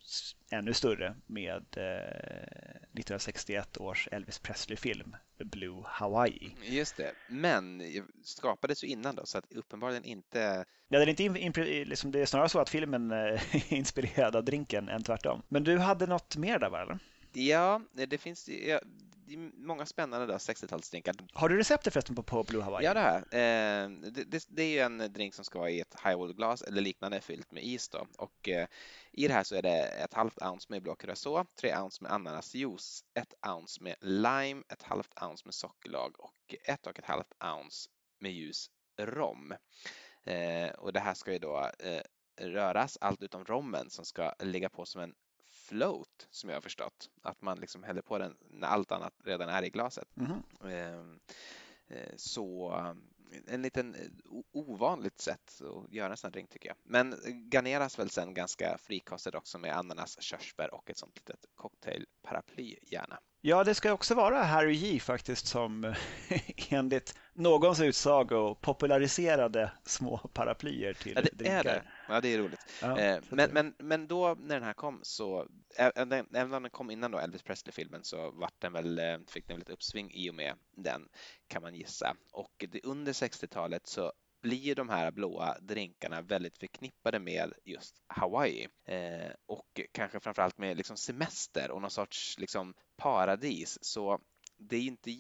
[0.50, 6.56] ännu större med eh, 1961 års Elvis Presley-film Blue Hawaii.
[6.62, 7.82] Just det, men
[8.22, 10.64] skapades ju innan då så att uppenbarligen inte...
[10.88, 14.44] Ja, det, är inte in, liksom, det är snarare så att filmen är inspirerad av
[14.44, 15.42] drinken än tvärtom.
[15.48, 16.82] Men du hade något mer där va?
[16.82, 16.98] Eller?
[17.32, 18.80] Ja, det finns ja,
[19.28, 21.14] det är många spännande 60-talsdrinkar.
[21.32, 22.84] Har du receptet förresten på, på Blue Hawaii?
[22.84, 25.80] Ja, det har eh, det, det, det, är ju en drink som ska vara i
[25.80, 28.06] ett highball-glas eller liknande fyllt med is då.
[28.18, 28.68] Och eh,
[29.12, 32.12] i det här så är det ett halvt ounce med blå curacao, tre ounce med
[32.12, 37.32] ananasjuice, ett ounce med lime, ett halvt ounce med sockerlag och ett och ett halvt
[37.44, 39.54] ounce med ljus rom.
[40.24, 42.02] Eh, och det här ska ju då eh,
[42.40, 45.14] röras, allt utom rommen som ska ligga på som en
[45.68, 47.10] float som jag har förstått.
[47.22, 50.08] Att man liksom häller på den när allt annat redan är i glaset.
[50.16, 51.18] Mm.
[52.16, 52.72] Så
[53.46, 53.96] en liten
[54.52, 56.76] ovanligt sätt att göra en sån här drink tycker jag.
[56.82, 57.14] Men
[57.52, 63.18] garneras väl sen ganska frikostigt också med ananas, körsbär och ett sånt litet cocktailparaply gärna.
[63.40, 65.94] Ja, det ska också vara Harry J faktiskt som
[66.68, 71.58] enligt någons utsago populariserade små paraplyer till ja, det drinkar.
[71.58, 71.82] Är det.
[72.08, 72.60] Ja, det är roligt.
[72.82, 76.90] Ja, eh, men, men, men då när den här kom så, även om den kom
[76.90, 80.30] innan då Elvis Presley-filmen så vart den väl, eh, fick den väl ett uppsving i
[80.30, 81.08] och med den
[81.48, 82.16] kan man gissa.
[82.32, 88.68] Och det, under 60-talet så blir de här blåa drinkarna väldigt förknippade med just Hawaii
[88.84, 93.78] eh, och kanske framförallt med liksom semester och någon sorts liksom paradis.
[93.80, 94.20] Så
[94.56, 95.10] det är inte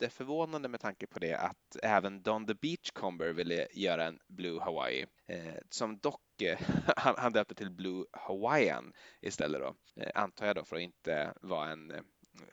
[0.00, 5.06] jätteförvånande med tanke på det att även Don the Beachcomber ville göra en Blue Hawaii
[5.26, 6.58] eh, som dock eh,
[6.96, 11.32] han, han döpte till Blue Hawaiian istället då, eh, antar jag då för att inte
[11.40, 11.92] vara en,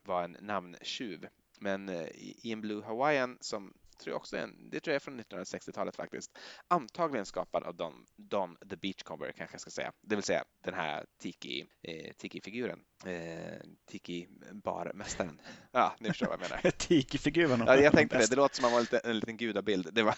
[0.03, 1.27] vara en namntjuv.
[1.59, 3.73] Men eh, i en Blue Hawaiian som
[4.03, 6.39] tror jag också en, det tror jag är från 1960-talet faktiskt.
[6.67, 9.91] Antagligen skapad av Don, Don the Beachcomber kanske jag ska säga.
[10.01, 12.79] Det vill säga den här Tiki, eh, Tiki-figuren.
[13.05, 13.59] Eh,
[13.91, 15.41] Tiki-barmästaren.
[15.71, 16.71] Ja, ni förstår vad jag menar.
[16.77, 17.63] Tiki-figuren.
[17.67, 18.29] Ja, jag tänkte det.
[18.29, 19.93] Det låter som att man var lite, en liten gudabild.
[19.93, 20.13] Det var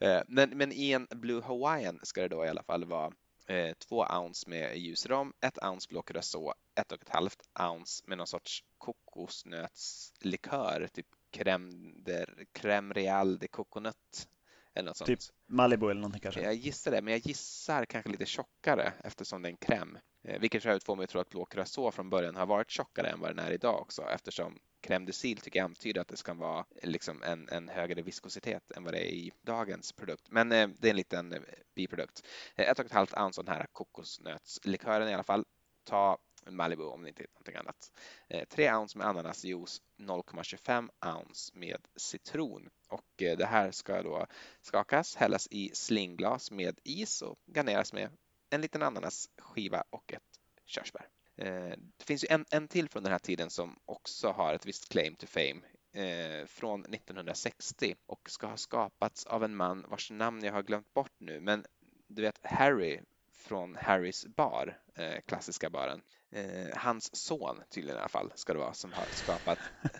[0.00, 3.12] eh, men, men i en Blue Hawaiian ska det då i alla fall vara
[3.46, 8.18] eh, två ounce med ljusrom, ett ounce blå curacao, ett och ett halvt ounce med
[8.18, 14.28] någon sorts kokosnötslikör, typ crème, de, crème real de coconut
[14.74, 15.36] eller något typ sånt.
[15.48, 16.42] Malibu eller någonting kanske?
[16.42, 19.98] Jag gissar det, men jag gissar kanske lite tjockare eftersom det är en crème.
[20.24, 23.08] Eh, vilket för får mig att tro att blå curacao från början har varit tjockare
[23.08, 26.16] än vad den är idag också eftersom crème de sil tycker jag antyder att det
[26.16, 30.30] ska vara liksom en, en högre viskositet än vad det är i dagens produkt.
[30.30, 31.40] Men eh, det är en liten eh,
[31.74, 32.26] biprodukt.
[32.56, 35.44] Eh, ett och ett halvt ounce av den här kokosnötslikören i alla fall.
[35.84, 37.92] Ta Malibu om det inte är någonting annat.
[38.28, 44.26] Eh, 3 ounce med ananasjuice, 0,25 ounce med citron och eh, det här ska då
[44.62, 48.10] skakas, hällas i slingglas med is och garneras med
[48.50, 50.22] en liten ananasskiva och ett
[50.64, 51.08] körsbär.
[51.36, 54.66] Eh, det finns ju en, en till från den här tiden som också har ett
[54.66, 55.60] visst claim to fame
[55.92, 60.94] eh, från 1960 och ska ha skapats av en man vars namn jag har glömt
[60.94, 61.64] bort nu men
[62.08, 63.00] du vet Harry
[63.32, 66.02] från Harrys bar, eh, klassiska baren.
[66.32, 69.58] Eh, hans son tydligen i alla fall ska det vara som har skapat,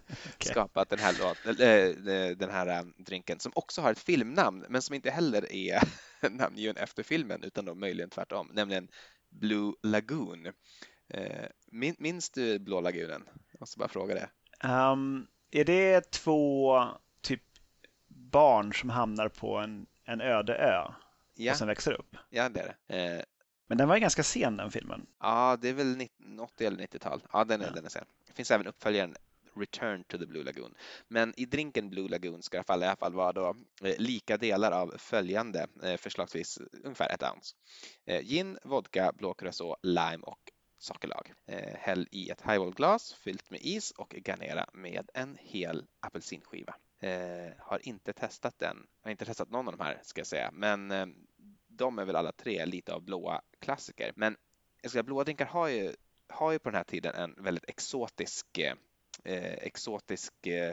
[0.00, 0.50] okay.
[0.52, 1.12] skapat den här,
[1.46, 5.82] äh, den här drinken som också har ett filmnamn men som inte heller är
[6.30, 8.88] namngiven efter filmen utan då möjligen tvärtom, nämligen
[9.28, 10.46] Blue Lagoon.
[11.08, 13.28] Eh, min, minns du Blå lagunen?
[13.52, 14.28] Jag måste bara fråga det.
[14.68, 16.84] Um, är det två
[17.20, 17.42] typ
[18.08, 20.92] barn som hamnar på en, en öde ö
[21.34, 21.52] ja.
[21.52, 22.16] och sen växer upp?
[22.30, 22.96] Ja, det är det.
[22.96, 23.22] Eh,
[23.66, 25.06] men den var ganska sen den filmen.
[25.20, 26.08] Ja, det är väl
[26.40, 27.22] 80 eller 90-tal.
[27.32, 27.72] Ja, den är, ja.
[27.72, 28.04] den är sen.
[28.26, 29.14] Det finns även uppföljaren
[29.56, 30.74] Return to the Blue Lagoon.
[31.08, 34.72] Men i drinken Blue Lagoon ska det i alla fall vara då eh, lika delar
[34.72, 37.56] av följande, eh, förslagsvis ungefär ett ounce.
[38.04, 40.40] Eh, gin, vodka, blå curacao, lime och
[40.78, 41.32] sockerlag.
[41.74, 46.74] Häll i ett highballglas fyllt med is och garnera med en hel apelsinskiva.
[47.58, 50.88] Har inte testat den, har inte testat någon av de här ska jag säga, men
[51.76, 54.12] de är väl alla tre lite av blåa klassiker.
[54.16, 54.36] Men
[54.82, 55.94] jag ska säga, blåa drinkar har ju,
[56.28, 58.46] har ju på den här tiden en väldigt exotisk
[59.24, 60.72] Eh, eh exotisk eh,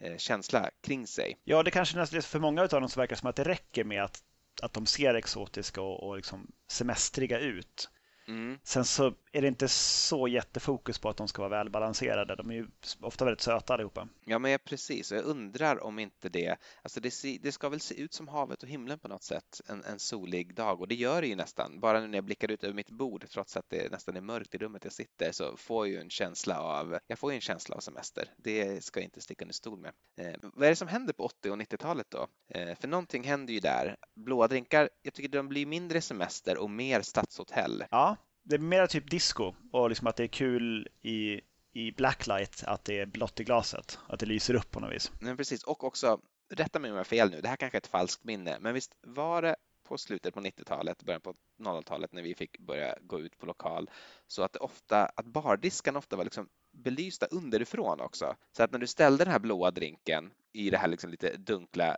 [0.00, 1.36] eh, känsla kring sig.
[1.44, 4.04] Ja, det kanske nästan för många av dem så verkar som att det räcker med
[4.04, 4.22] att,
[4.62, 7.90] att de ser exotiska och, och liksom semestriga ut.
[8.28, 8.58] Mm.
[8.62, 12.36] Sen så är det inte så jättefokus på att de ska vara välbalanserade.
[12.36, 12.66] De är ju
[13.00, 14.08] ofta väldigt söta allihopa.
[14.24, 15.12] Ja, men precis.
[15.12, 18.68] Jag undrar om inte det, alltså det, det, ska väl se ut som havet och
[18.68, 21.80] himlen på något sätt en, en solig dag och det gör det ju nästan.
[21.80, 24.54] Bara nu när jag blickar ut över mitt bord, trots att det nästan är mörkt
[24.54, 27.76] i rummet jag sitter, så får jag ju en känsla av, jag får en känsla
[27.76, 28.28] av semester.
[28.36, 29.92] Det ska jag inte sticka under stol med.
[30.16, 32.26] Eh, vad är det som händer på 80 och 90-talet då?
[32.48, 33.96] Eh, för någonting händer ju där.
[34.14, 37.84] Blåa drinkar, jag tycker de blir mindre semester och mer stadshotell.
[37.90, 38.13] Ja,
[38.44, 41.40] det är mer typ disco och liksom att det är kul i,
[41.72, 45.12] i blacklight att det är blått i glaset, att det lyser upp på något vis.
[45.20, 47.80] Men precis, och också, rätta mig om jag har fel nu, det här kanske är
[47.80, 52.22] ett falskt minne, men visst var det på slutet på 90-talet, början på 00-talet när
[52.22, 53.90] vi fick börja gå ut på lokal,
[54.26, 58.36] så att det ofta, att bardiskarna ofta var liksom belysta underifrån också.
[58.52, 61.96] Så att när du ställde den här blåa drinken i det här liksom lite dunkla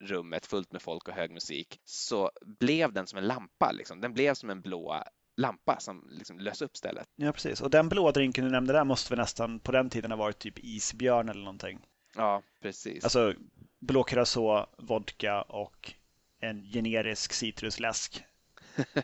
[0.00, 3.72] rummet fullt med folk och hög musik så blev den som en lampa.
[3.72, 4.00] Liksom.
[4.00, 5.02] Den blev som en blå
[5.38, 7.08] lampa som liksom lös upp stället.
[7.16, 7.60] Ja, precis.
[7.60, 10.38] Och den blå drinken du nämnde där måste väl nästan på den tiden ha varit
[10.38, 11.78] typ isbjörn eller någonting.
[12.16, 13.04] Ja, precis.
[13.04, 13.34] Alltså
[13.80, 15.92] blå curacao, vodka och
[16.40, 18.24] en generisk citrusläsk.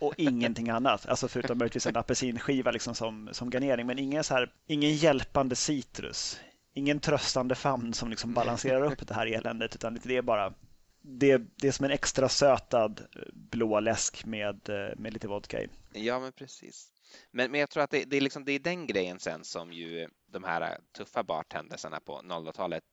[0.01, 3.87] Och ingenting annat, alltså förutom möjligtvis en apelsinskiva liksom som, som garnering.
[3.87, 6.41] Men ingen, så här, ingen hjälpande citrus,
[6.73, 10.55] ingen tröstande famn som liksom balanserar upp det här eländet, utan det är bara
[11.07, 14.61] det, det är som en extra sötad blå läsk med,
[14.97, 15.69] med lite vodka i.
[15.93, 16.91] Ja, men precis.
[17.31, 19.73] Men, men jag tror att det, det, är liksom, det är den grejen sen som
[19.73, 22.85] ju de här tuffa bartendersarna på 00-talet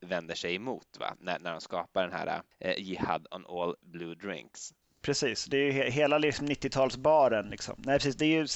[0.00, 1.16] vänder sig emot va?
[1.20, 4.72] När, när de skapar den här eh, Jihad on all blue drinks.
[5.02, 7.50] Precis, det är ju he hela liksom 90-talsbaren.
[7.50, 7.82] Liksom.
[7.84, 8.46] Nej, precis, det är ju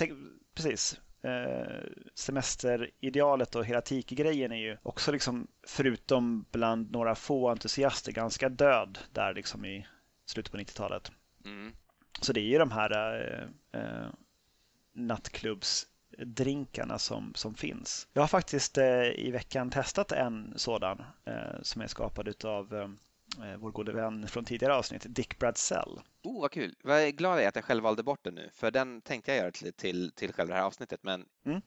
[0.54, 1.00] precis.
[1.24, 1.80] Eh,
[2.14, 8.98] semesteridealet och hela tiki-grejen är ju också liksom, förutom bland några få entusiaster, ganska död
[9.12, 9.86] där liksom i
[10.26, 11.12] slutet på 90-talet.
[11.44, 11.72] Mm.
[12.20, 13.48] Så det är ju de här eh,
[13.80, 14.08] eh,
[14.92, 18.08] nattklubbsdrinkarna som, som finns.
[18.12, 22.96] Jag har faktiskt eh, i veckan testat en sådan eh, som är skapad av
[23.58, 26.00] vår gode vän från tidigare avsnitt, Dick Bradsell.
[26.22, 26.74] Oh, vad kul!
[26.82, 29.38] Vad glad jag är att jag själv valde bort den nu, för den tänkte jag
[29.38, 31.00] göra till, till, till själva det här avsnittet.
[31.02, 31.24] Men...
[31.46, 31.62] Mm.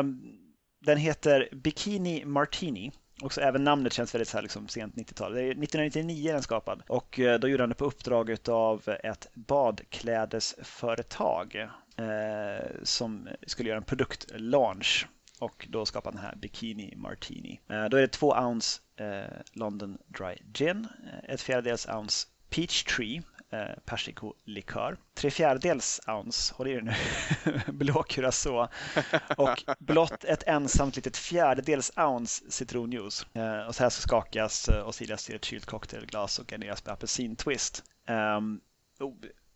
[0.00, 0.38] Um,
[0.84, 2.92] den heter Bikini Martini.
[3.22, 5.34] Och även namnet känns väldigt så här liksom sent 90-tal.
[5.34, 9.28] Det är 1999 den skapad och eh, då gjorde han det på uppdrag av ett
[9.34, 15.06] badklädesföretag eh, som skulle göra en produktlaunch
[15.42, 17.60] och då skapade han den här Bikini Martini.
[17.68, 22.84] Eh, då är det två ounce eh, London Dry Gin, eh, ett fjärdedels ounce Peach
[22.84, 26.92] Tree, eh, persikolikör, tre fjärdedels ounce, håll i er nu,
[27.72, 28.68] blå curacao
[29.36, 33.26] och blott ett ensamt litet fjärdedels ounce citronjuice.
[33.68, 37.84] Och så här ska skakas och silas till ett kylt cocktailglas och garneras med apelsintwist.
[38.08, 38.60] Um,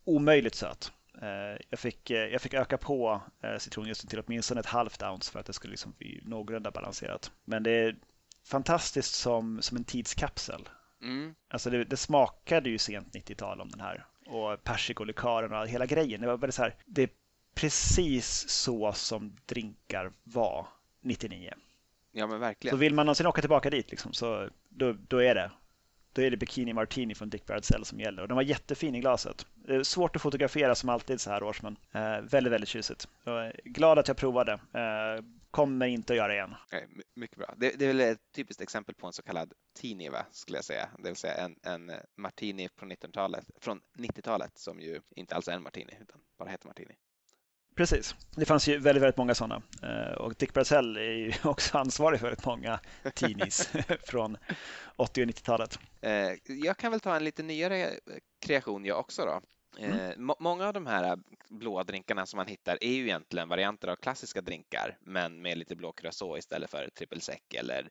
[0.05, 0.93] omöjligt söt.
[1.23, 5.33] Eh, jag fick, eh, jag fick öka på eh, citronjuicen till åtminstone ett halvt ounce
[5.33, 7.33] för att det skulle liksom bli någorlunda balanserat.
[7.45, 7.97] Men det är
[8.45, 10.69] fantastiskt som, som en tidskapsel.
[11.03, 11.35] Mm.
[11.49, 14.07] Alltså det, det smakade ju sent 90-tal om den här.
[14.27, 16.21] Och persikolikören och hela grejen.
[16.21, 17.09] Det var bara så här, det är
[17.55, 20.67] precis så som drinkar var
[21.03, 21.53] 99.
[22.13, 22.73] Ja men verkligen.
[22.73, 25.51] Så vill man någonsin åka tillbaka dit liksom, så då, då är det
[26.17, 28.23] då är det Bikini Martini från Dick Bradsell som gäller.
[28.23, 29.47] Och den var jättefin i glaset.
[29.83, 33.09] Svårt att fotografera som alltid så här års, men eh, väldigt, väldigt tjusigt.
[33.25, 34.53] Jag är glad att jag provade.
[34.53, 36.55] Eh, kommer inte att göra igen.
[36.67, 36.83] Okay,
[37.15, 37.55] mycket bra.
[37.57, 40.65] Det, det, är väl ett typiskt exempel på en så kallad teenie, va, skulle jag
[40.65, 40.89] säga.
[40.99, 45.53] Det vill säga en, en martini från 90-talet, från 90-talet som ju inte alls är
[45.53, 46.95] en martini, utan bara heter martini.
[47.77, 48.15] Precis.
[48.37, 49.63] Det fanns ju väldigt, väldigt många sådana.
[49.83, 52.81] Eh, och Dick Bradsell är ju också ansvarig för väldigt många
[53.15, 53.69] teenies
[54.07, 54.37] från
[54.97, 55.79] 80 och 90-talet.
[56.01, 57.91] Eh, jag kan väl ta en lite nyare
[58.41, 59.41] kreation jag också då.
[59.79, 60.35] Eh, mm.
[60.39, 64.41] Många av de här blåa drinkarna som man hittar är ju egentligen varianter av klassiska
[64.41, 67.89] drinkar men med lite blå curacao istället för triple sec eller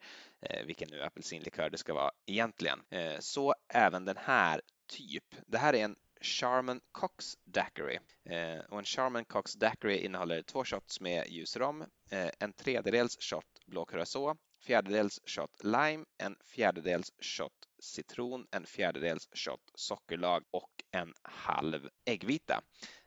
[0.65, 2.79] vilken nu apelsinlikör det ska vara egentligen.
[3.19, 5.23] Så även den här typ.
[5.47, 7.99] Det här är en Charman Cox Daiquiri.
[8.29, 13.17] Eh, och en Charman Cox Daiquiri innehåller två shots med ljus rom, eh, en tredjedels
[13.19, 14.35] shot blå curacao,
[14.65, 22.61] fjärdedels shot lime, en fjärdedels shot citron, en fjärdedels shot sockerlag och en halv äggvita.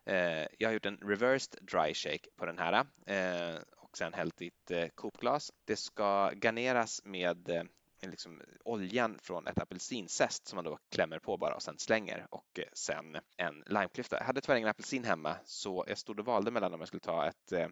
[0.07, 4.43] Eh, jag har gjort en reversed dry shake på den här eh, och sen hällt
[4.43, 5.53] i ett eh, kopglas.
[5.65, 7.63] Det ska garneras med eh,
[8.03, 12.59] liksom oljan från ett apelsinzest som man då klämmer på bara och sen slänger och
[12.59, 14.17] eh, sen en limeklyfta.
[14.17, 17.01] Jag hade tyvärr ingen apelsin hemma så jag stod och valde mellan om jag skulle
[17.01, 17.69] ta ett eh,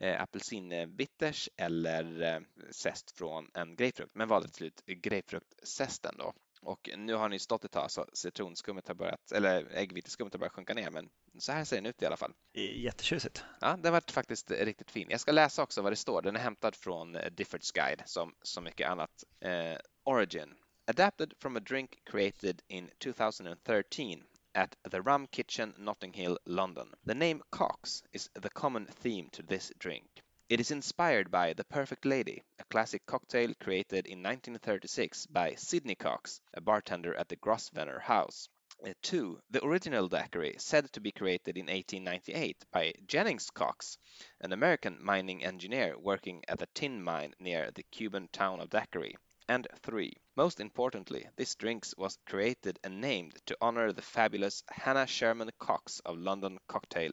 [0.00, 6.32] eh apelsinbitters eller eh, zest från en grapefrukt men valde till slut grapefruktzesten då.
[6.62, 10.52] Och nu har ni stått ett tag så citronskummet har börjat, eller äggviteskummet har börjat
[10.52, 12.34] sjunka ner, men så här ser den ut i alla fall.
[12.52, 13.44] Jättetjusigt.
[13.60, 15.06] Ja, den varit faktiskt riktigt fin.
[15.10, 16.22] Jag ska läsa också vad det står.
[16.22, 19.24] Den är hämtad från Difford's Guide som så mycket annat.
[19.40, 20.54] Eh, Origin.
[20.86, 26.94] Adapted from a drink created in 2013 at the Rum Kitchen, Notting Hill, London.
[27.06, 30.22] The name Cox is the common theme to this drink.
[30.50, 35.94] It is inspired by The Perfect Lady, a classic cocktail created in 1936 by Sidney
[35.94, 38.48] Cox, a bartender at the Grosvenor House.
[38.84, 43.96] Uh, two, the original daiquiri, said to be created in 1898 by Jennings Cox,
[44.40, 49.14] an American mining engineer working at a tin mine near the Cuban town of Daiquiri.
[49.48, 55.06] And three, most importantly, this drink was created and named to honor the fabulous Hannah
[55.06, 57.12] Sherman Cox of London Cocktail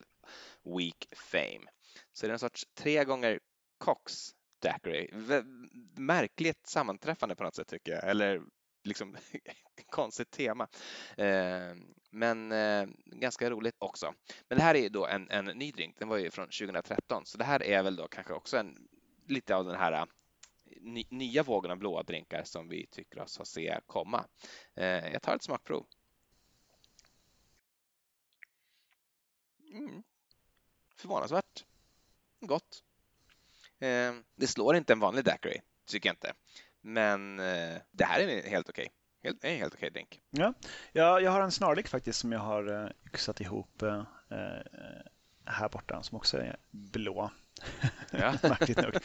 [0.63, 1.69] Week fame.
[2.13, 3.39] Så det är en sorts tre gånger
[3.77, 4.13] Cox
[4.59, 5.09] Daiquiri.
[5.95, 8.41] Märkligt sammanträffande på något sätt tycker jag, eller
[8.83, 9.17] liksom
[9.89, 10.67] konstigt tema.
[11.17, 11.75] Eh,
[12.11, 14.13] men eh, ganska roligt också.
[14.47, 17.25] Men det här är ju då en, en ny drink, den var ju från 2013,
[17.25, 18.87] så det här är väl då kanske också en,
[19.27, 20.05] lite av den här eh,
[20.81, 24.25] ny, nya vågen av blåa drinkar som vi tycker oss ha se komma.
[24.75, 25.85] Eh, jag tar ett smakprov.
[29.73, 30.03] Mm.
[30.95, 31.65] Förvånansvärt
[32.39, 32.83] gott.
[33.79, 36.33] Eh, det slår inte en vanlig daiquiri, tycker jag inte.
[36.81, 38.89] Men eh, det här är helt okej.
[39.23, 40.21] Helt, en helt okej drink.
[40.29, 40.53] Ja,
[40.91, 44.03] jag, jag har en snarlik faktiskt som jag har eh, yxat ihop eh,
[45.45, 47.31] här borta som också är blå.
[48.11, 48.33] Ja.
[48.43, 48.97] Märkligt nog.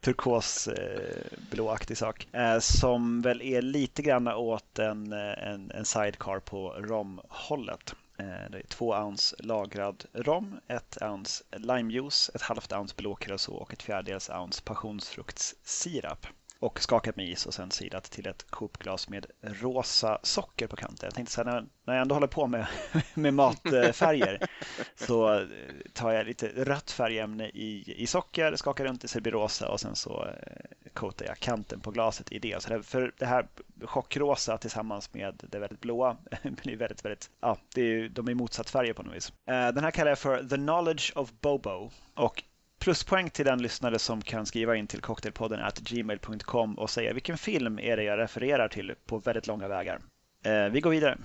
[0.00, 2.28] Turkos eh, blåaktig sak.
[2.32, 7.94] Eh, som väl är lite grann åt en, en, en sidecar på romhållet.
[8.20, 13.54] Eh, det är två ounce lagrad rom, ett ounce limejuice, ett halvt ounce blå curacao
[13.54, 16.26] och ett fjärdedels ounce passionsfruktssirap
[16.58, 21.06] och skakat med is och sen sidat till ett kopglas med rosa socker på kanten.
[21.06, 22.66] Jag tänkte så här, när jag ändå håller på med,
[23.14, 24.48] med matfärger
[24.94, 25.46] så eh,
[25.94, 29.68] tar jag lite rött färgämne i, i socker, skakar runt det så det blir rosa
[29.68, 30.69] och sen så eh,
[31.00, 32.62] coatar jag kanten på glaset i det.
[32.62, 33.46] Så det, för det här
[33.84, 38.70] chockrosa tillsammans med det väldigt blåa blir väldigt, väldigt, ja, det är, de är motsatt
[38.70, 39.32] färger på något vis.
[39.46, 42.44] Eh, den här kallar jag för The Knowledge of Bobo och
[42.78, 47.38] pluspoäng till den lyssnare som kan skriva in till cocktailpodden at gmail.com och säga vilken
[47.38, 50.00] film är det jag refererar till på väldigt långa vägar.
[50.44, 51.18] Eh, vi går vidare.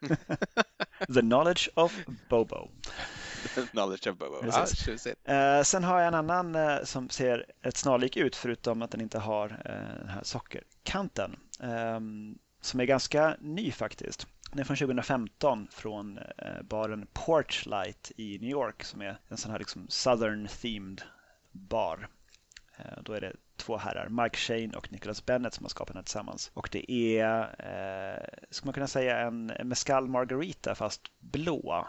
[1.14, 2.68] The knowledge of Bobo.
[3.70, 4.50] Knowledge of Bobo.
[4.52, 4.66] Ah,
[5.32, 9.00] eh, sen har jag en annan eh, som ser ett snarlik ut förutom att den
[9.00, 11.36] inte har eh, den här sockerkanten.
[11.60, 14.26] Ehm, som är ganska ny faktiskt.
[14.50, 16.18] Den är från 2015 från
[16.62, 21.02] baren Porchlight i New York som är en sån här liksom Southern themed
[21.52, 22.08] bar.
[23.02, 26.04] Då är det två herrar, Mike Shane och Nicholas Bennett som har skapat den här
[26.04, 26.50] tillsammans.
[26.54, 31.86] Och det är, eh, skulle man kunna säga, en mescal margarita fast blå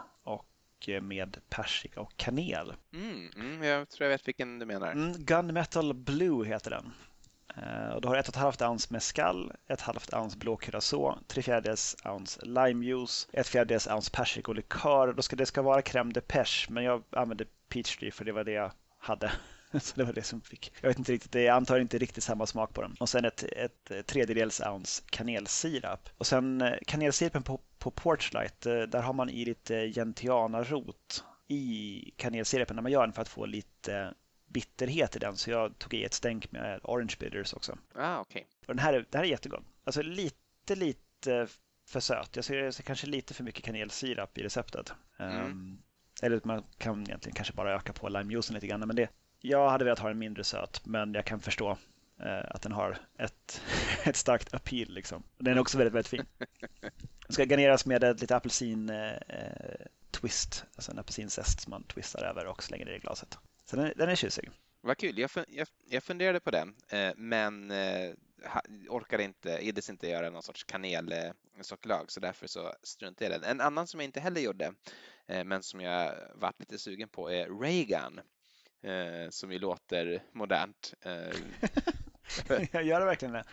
[0.88, 2.74] och med persika och kanel.
[2.92, 4.92] Mm, mm, jag tror jag vet vilken du menar.
[4.92, 6.92] Mm, Gunmetal Blue heter den.
[7.56, 11.18] Eh, och du har ett och ett halvt ounce mescal, ett halvt ounce blå curacao,
[11.26, 15.12] tre fjärdedels ounce limejuice, ett fjärdedels ounce persikolikör.
[15.12, 18.44] Då ska det ska vara crème de pêche, men jag använde peachtree för det var
[18.44, 19.32] det jag hade.
[19.80, 20.72] Så det var det som fick.
[20.80, 22.94] Jag vet inte riktigt, jag antar inte riktigt samma smak på dem.
[23.00, 26.08] Och sen ett, ett tredjedels ounce kanelsirap.
[26.18, 32.10] Och sen eh, kanelsirapen på, på Porchlight, eh, där har man i lite gentianarot i
[32.16, 34.14] kanelsirapen när man gör den för att få lite
[34.46, 37.78] bitterhet i den så jag tog i ett stänk med orange bitters också.
[37.94, 38.42] Ah, okay.
[38.42, 39.64] Och den här, den här är jättegod.
[39.84, 41.46] Alltså lite, lite
[41.88, 42.36] för söt.
[42.36, 44.92] Jag ser, kanske lite för mycket kanelsirap i receptet.
[45.18, 45.46] Mm.
[45.46, 45.82] Um,
[46.22, 48.80] eller man kan egentligen kanske bara öka på limejuicen lite grann.
[48.80, 51.70] Men det, jag hade velat ha den mindre söt, men jag kan förstå
[52.20, 53.62] uh, att den har ett,
[54.08, 54.88] ett starkt appeal.
[54.88, 55.22] Liksom.
[55.38, 56.26] Den är också väldigt, väldigt fin.
[57.26, 59.16] Den ska garneras med ett lite apelsin uh,
[60.10, 63.38] twist, alltså en apelsinzest som man twistar över och slänger ner i glaset.
[63.64, 64.50] Så den, den är tjusig.
[64.80, 65.18] Vad kul.
[65.18, 68.12] Jag, jag, jag funderade på den, eh, men eh,
[68.88, 73.50] orkade inte, iddes inte göra någon sorts kanelsockerlag, så därför så struntade jag i den.
[73.50, 74.74] En annan som jag inte heller gjorde,
[75.26, 78.20] eh, men som jag varit lite sugen på är Reagan,
[79.30, 80.94] som ju låter modernt.
[82.72, 83.44] Jag gör det verkligen det?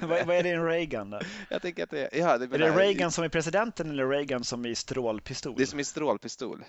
[0.00, 1.20] vad, vad, är en Reagan då?
[1.50, 4.66] Jag tänker att det, ja, det är det Reagan som är presidenten eller Reagan som
[4.66, 5.54] är strålpistol?
[5.56, 6.64] Det är som i strålpistol.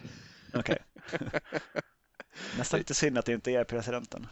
[0.53, 0.78] Okej.
[1.05, 1.30] Okay.
[2.57, 4.28] Nästan lite synd att det inte är presidenten.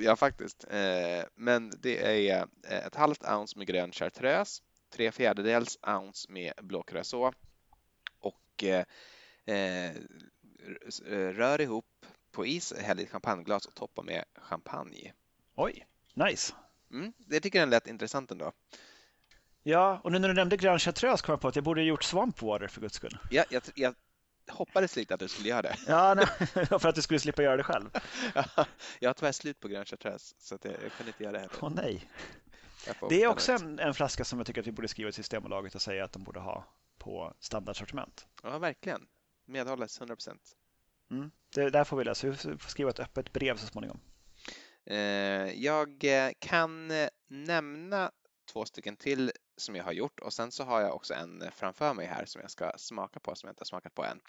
[0.00, 0.64] Ja, faktiskt.
[0.70, 6.52] Eh, men det är eh, ett halvt ounce med grön chartreuse, tre fjärdedels ounce med
[6.62, 7.32] blå curacao
[8.20, 9.92] och eh,
[11.08, 11.86] rör ihop
[12.30, 15.12] på is, häll i ett champagneglas och toppa med champagne.
[15.60, 16.54] Oj, nice.
[16.90, 18.52] Mm, det tycker jag lät intressant ändå.
[19.62, 21.86] Ja, och nu när du nämnde grön chartreuse kom jag på att jag borde ha
[21.86, 23.18] gjort swamp water för guds skull.
[23.30, 23.94] Ja, jag, jag
[24.50, 25.76] hoppades lite att du skulle göra det.
[25.86, 26.26] Ja, nej,
[26.66, 27.90] för att du skulle slippa göra det själv.
[29.00, 31.38] jag har tyvärr slut på grön chartreuse så att jag, jag kunde inte göra det
[31.38, 31.56] heller.
[31.60, 32.10] Åh nej.
[33.08, 35.74] Det är också en, en, flaska som jag tycker att vi borde skriva till Systembolaget
[35.74, 36.64] och säga att de borde ha
[36.98, 38.26] på standardsortiment.
[38.42, 39.06] Ja, verkligen.
[39.46, 40.42] Medhålles 100 procent.
[41.10, 41.30] Mm.
[41.54, 42.26] Det där får vi läsa.
[42.26, 44.00] Vi får skriva ett öppet brev så småningom.
[44.90, 46.04] Eh, jag
[46.38, 46.92] kan
[47.28, 48.10] nämna
[48.52, 51.94] två stycken till som jag har gjort och sen så har jag också en framför
[51.94, 54.20] mig här som jag ska smaka på som jag inte har smakat på än.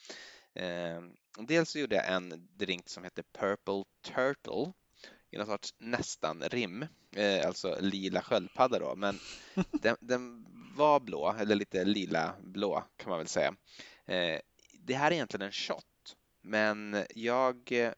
[0.53, 1.01] Eh,
[1.39, 4.73] dels så gjorde jag en drink som heter Purple Turtle
[5.31, 6.85] i någon sorts nästan rim,
[7.15, 9.19] eh, alltså lila sköldpadda då, men
[9.71, 10.45] den, den,
[10.75, 13.55] var blå, eller lite lila blå kan man väl säga.
[14.05, 14.39] Eh,
[14.73, 17.91] det här är egentligen en shot, men jag eh,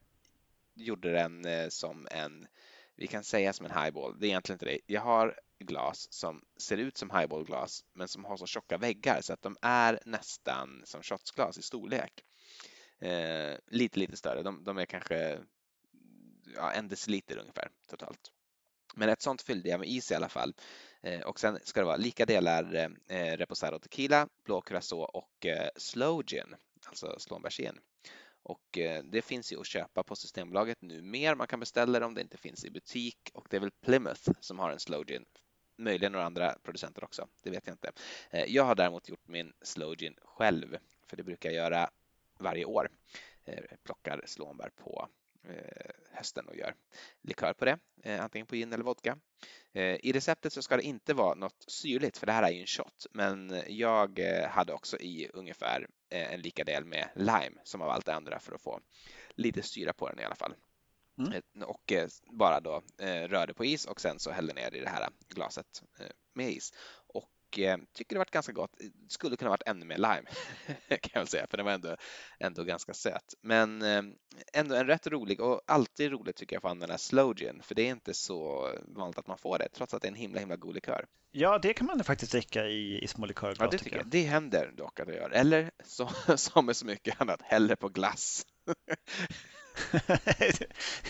[0.83, 2.47] gjorde den eh, som en,
[2.95, 4.79] vi kan säga som en highball, det är egentligen inte det.
[4.85, 9.33] Jag har glas som ser ut som highballglas men som har så tjocka väggar så
[9.33, 12.23] att de är nästan som shotsglas i storlek.
[12.99, 14.43] Eh, lite, lite större.
[14.43, 15.39] De, de är kanske
[16.55, 18.31] ja, en deciliter ungefär totalt.
[18.95, 20.53] Men ett sånt fyllde jag med is i alla fall.
[21.01, 25.45] Eh, och sen ska det vara lika delar eh, eh Reposado Tequila, Blå Curacao och
[25.45, 26.55] eh, Slow Gin,
[26.85, 27.79] alltså slånbärsgin.
[28.43, 31.35] Och eh, det finns ju att köpa på Systembolaget nu mer.
[31.35, 34.31] Man kan beställa det om det inte finns i butik och det är väl Plymouth
[34.39, 35.25] som har en Slow Gin.
[35.77, 37.91] Möjligen några andra producenter också, det vet jag inte.
[38.29, 40.77] Eh, jag har däremot gjort min Slow Gin själv,
[41.07, 41.89] för det brukar jag göra
[42.39, 42.89] varje år.
[43.45, 45.07] Eh, plockar slånbär på
[46.11, 46.75] hösten och gör
[47.21, 47.79] likör på det,
[48.19, 49.17] antingen på gin eller vodka.
[49.73, 52.67] I receptet så ska det inte vara något syrligt för det här är ju en
[52.67, 54.19] shot, men jag
[54.49, 58.55] hade också i ungefär en lika del med lime som av allt det andra för
[58.55, 58.79] att få
[59.35, 60.53] lite syra på den i alla fall.
[61.17, 61.41] Mm.
[61.65, 61.93] Och
[62.31, 62.81] bara då
[63.27, 65.83] rörde på is och sen så hällde ner i det här glaset
[66.33, 66.73] med is.
[67.07, 68.71] Och och eh, tycker det varit ganska gott.
[69.07, 70.23] Skulle kunna varit ännu mer lime
[70.89, 71.95] kan jag väl säga, för den var ändå,
[72.39, 73.33] ändå ganska söt.
[73.41, 74.03] Men eh,
[74.53, 77.75] ändå en rätt rolig och alltid roligt tycker jag att få använda slow gin, för
[77.75, 80.39] det är inte så vanligt att man får det, trots att det är en himla
[80.39, 81.05] himla god likör.
[81.31, 83.59] Ja, det kan man faktiskt dricka i, i små likörglas.
[83.59, 84.05] Ja, det tycker jag.
[84.05, 84.11] jag.
[84.11, 85.29] Det händer dock att det gör.
[85.29, 88.45] Eller så, som med så mycket annat, hellre på glass.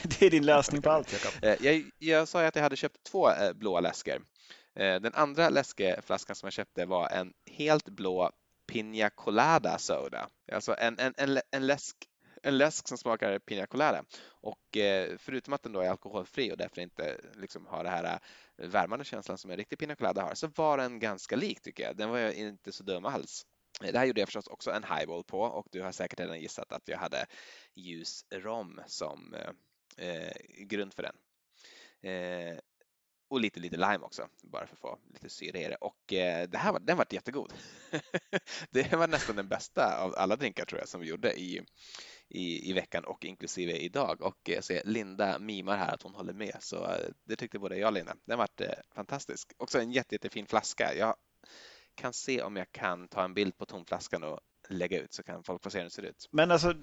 [0.03, 1.43] det är din lösning på allt, Jakob.
[1.43, 5.49] Eh, jag, jag sa att jag hade köpt två blåa läsker Eh, Eh, den andra
[5.49, 8.31] läskeflaskan som jag köpte var en helt blå
[8.67, 10.29] Pina Colada Soda.
[10.51, 11.95] Alltså en, en, en, en, läsk,
[12.43, 14.05] en läsk som smakar Pina Colada.
[14.23, 18.03] Och eh, förutom att den då är alkoholfri och därför inte liksom har det här
[18.03, 21.83] eh, värmande känslan som en riktig Pina Colada har så var den ganska lik tycker
[21.83, 21.97] jag.
[21.97, 23.45] Den var inte så dum alls.
[23.79, 26.71] Det här gjorde jag förstås också en highball på och du har säkert redan gissat
[26.71, 27.25] att jag hade
[27.75, 30.33] ljus rom som eh, eh,
[30.65, 31.15] grund för den.
[32.11, 32.59] Eh,
[33.31, 35.75] och lite, lite lime också, bara för att få lite syre i det.
[35.75, 37.53] Och eh, det här var, den var jättegod.
[38.71, 41.61] det var nästan den bästa av alla drinkar tror jag som vi gjorde i,
[42.27, 44.21] i, i veckan och inklusive idag.
[44.21, 47.77] Och eh, så Linda mimar här att hon håller med, så eh, det tyckte både
[47.77, 48.15] jag och Linda.
[48.25, 49.53] Den var eh, fantastisk.
[49.57, 50.95] Också en jätte, jättefin flaska.
[50.95, 51.15] Jag
[51.95, 55.43] kan se om jag kan ta en bild på tomflaskan och lägga ut så kan
[55.43, 56.29] folk få se hur den ser ut.
[56.31, 56.73] Men alltså,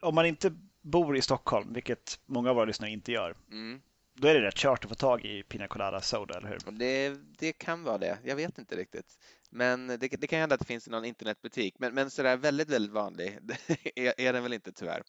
[0.00, 3.82] om man inte bor i Stockholm, vilket många av våra lyssnare inte gör, mm
[4.14, 6.58] då är det rätt kört att få tag i Pina Colada Soda, eller hur?
[6.70, 8.18] Det, det kan vara det.
[8.24, 9.18] Jag vet inte riktigt.
[9.50, 11.74] Men det, det kan hända att det finns i någon internetbutik.
[11.78, 13.38] Men, men sådär väldigt, väldigt vanlig
[13.96, 15.02] är, är den väl inte tyvärr.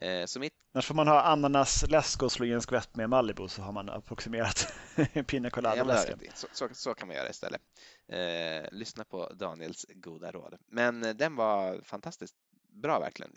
[0.00, 0.52] Eh, så mitt...
[0.72, 3.88] Annars får man ha ananasläsk och slå i en skvätt med Malibu så har man
[3.88, 4.72] approximerat
[5.26, 6.18] Pina Colada-läsken.
[6.22, 7.60] Ja, så, så, så, kan man göra istället.
[8.08, 10.54] Eh, lyssna på Daniels goda råd.
[10.66, 12.34] Men den var fantastiskt
[12.82, 13.32] bra verkligen.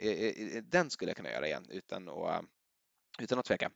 [0.70, 2.46] Den skulle jag kunna göra igen utan att
[3.18, 3.72] utan att tveka.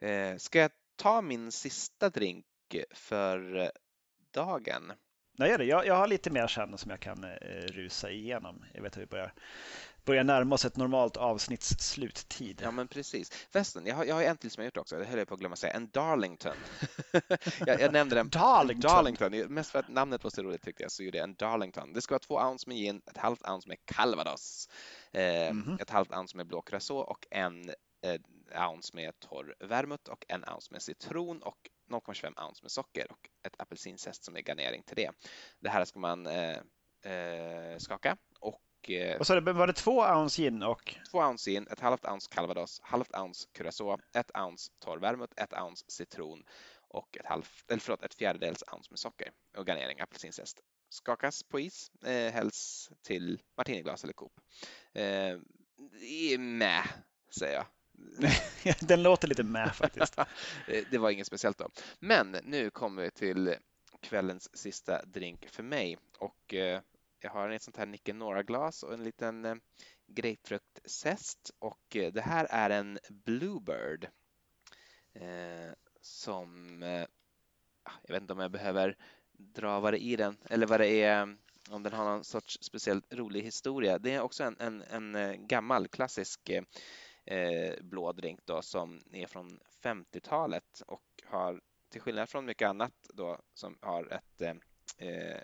[0.00, 2.46] Eh, ska jag ta min sista drink
[2.94, 3.70] för
[4.30, 4.92] dagen?
[5.38, 5.64] Nej, gör det.
[5.64, 8.64] Jag, jag har lite mer sen som jag kan eh, rusa igenom.
[8.74, 9.32] Jag vet att vi börjar,
[10.04, 12.60] börjar närma oss ett normalt avsnitts sluttid.
[12.64, 13.30] Ja, men precis.
[13.52, 14.96] Förresten, jag har, jag har en till som jag gjort också.
[14.98, 15.72] Det höll jag på att glömma säga.
[15.72, 16.56] En Darlington.
[17.66, 18.28] jag, jag, nämnde den.
[18.28, 18.90] Darlington.
[18.90, 19.54] Darlington.
[19.54, 21.92] Mest för att namnet var så roligt tyckte jag så gjorde jag en Darlington.
[21.92, 24.68] Det ska vara två ounce med gin, ett halvt ounce med calvados,
[25.12, 25.82] eh, mm -hmm.
[25.82, 27.68] ett halvt ounce med blå och en
[28.04, 28.20] eh,
[28.54, 33.30] ounce med torr vermouth och en ounce med citron och 0,25 ounce med socker och
[33.46, 35.10] ett apelsinzest som är garnering till det.
[35.60, 36.58] Det här ska man eh,
[37.12, 40.96] eh, skaka och eh, Vad sa du, var det två ounce gin och?
[41.10, 45.52] Två ounce gin, ett halvt ounce calvados, halvt ounce curacao, ett ounce torr vermouth, ett
[45.52, 46.44] ounce citron
[46.88, 50.60] och ett, halv, eller förlåt, ett fjärdedels ounce med socker och garnering apelsinzest.
[50.88, 54.32] Skakas på is, eh, hälls till martiniglas eller Coop.
[54.92, 55.38] Eh,
[56.38, 56.82] med,
[57.30, 57.66] säger jag.
[58.80, 60.18] Den låter lite med faktiskt.
[60.68, 61.70] Eh, det var inget speciellt då.
[61.98, 63.54] Men nu kommer vi till
[64.00, 66.80] kvällens sista drink för mig och eh,
[67.20, 69.54] jag har ett sånt här Nicke Nora-glas och en liten eh,
[70.06, 74.08] grapefruktzest och det här är en Bluebird
[76.00, 76.82] som
[78.02, 78.96] jag vet inte om jag behöver
[79.32, 81.36] dra vad det är i den eller vad det är
[81.70, 83.98] om den har någon sorts speciellt rolig historia.
[83.98, 86.50] Det är också en, en, en gammal klassisk
[87.26, 91.60] eh, blå drink då som är från 50-talet och har
[91.90, 95.42] till skillnad från mycket annat då som har ett eh, eh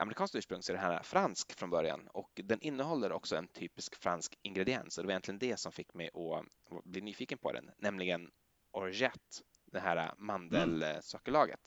[0.00, 3.94] amerikanskt ursprung så är den här fransk från början och den innehåller också en typisk
[3.96, 7.70] fransk ingrediens och det var egentligen det som fick mig att bli nyfiken på den,
[7.78, 8.30] nämligen
[8.70, 11.60] orgette, det här mandelsockerlaget.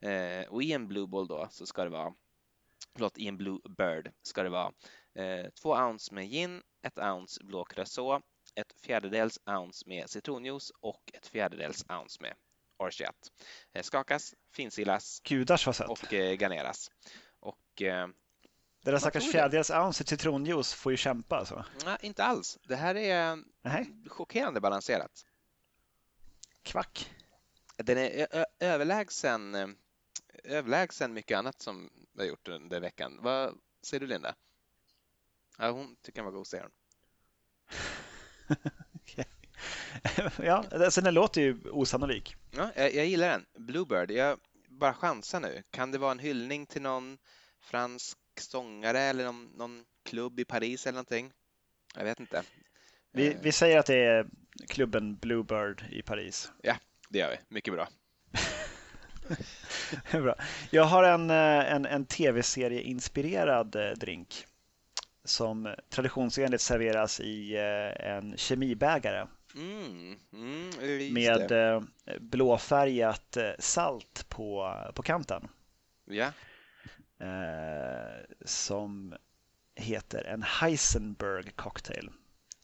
[0.00, 0.42] Mm.
[0.42, 2.14] Eh, och i en Blue Ball då så ska det vara,
[2.92, 4.72] förlåt, i en Blue Bird ska det vara
[5.14, 8.22] eh, två ounce med gin, ett ounce blå curacao,
[8.54, 12.34] ett fjärdedels ounce med citronjuice och ett fjärdedels ounce med
[12.76, 13.32] orgeat.
[13.72, 16.90] Eh, skakas, finsilas Gudars vad och eh, garneras.
[17.40, 18.08] Och, eh,
[18.84, 21.64] det där stackars fjärdedels ounce citronjuice får ju kämpa alltså?
[21.84, 22.58] Nej, inte alls.
[22.62, 23.86] Det här är Nej.
[24.08, 25.26] chockerande balanserat.
[26.62, 27.10] Kvack.
[27.76, 28.26] Den är
[28.58, 29.76] överlägsen,
[30.44, 33.18] överlägsen mycket annat som vi har gjort under veckan.
[33.22, 34.34] Vad säger du Linda?
[35.58, 36.72] Ja, hon tycker den var god, säger hon.
[40.42, 42.36] ja, alltså den låter ju osannolik.
[42.50, 43.46] Ja, jag, jag, gillar den.
[43.66, 44.10] Bluebird.
[44.10, 44.38] Jag
[44.68, 45.62] bara chansar nu.
[45.70, 47.18] Kan det vara en hyllning till någon
[47.60, 51.32] fransk sångare eller någon, någon klubb i Paris eller någonting?
[51.96, 52.42] Jag vet inte.
[53.12, 53.36] Vi, eh.
[53.42, 54.26] vi säger att det är
[54.68, 56.52] klubben Bluebird i Paris.
[56.62, 56.76] Ja,
[57.08, 57.36] det gör vi.
[57.54, 57.88] Mycket bra.
[60.22, 60.34] bra.
[60.70, 64.46] Jag har en, eh, en, en tv-serie-inspirerad eh, drink
[65.24, 67.56] som traditionsenligt serveras i
[67.96, 69.26] en kemibägare.
[69.54, 71.82] Mm, mm, med det.
[72.20, 75.48] blåfärgat salt på, på kanten.
[76.04, 76.32] Ja.
[77.22, 79.14] Eh, som
[79.74, 82.10] heter en Heisenberg cocktail.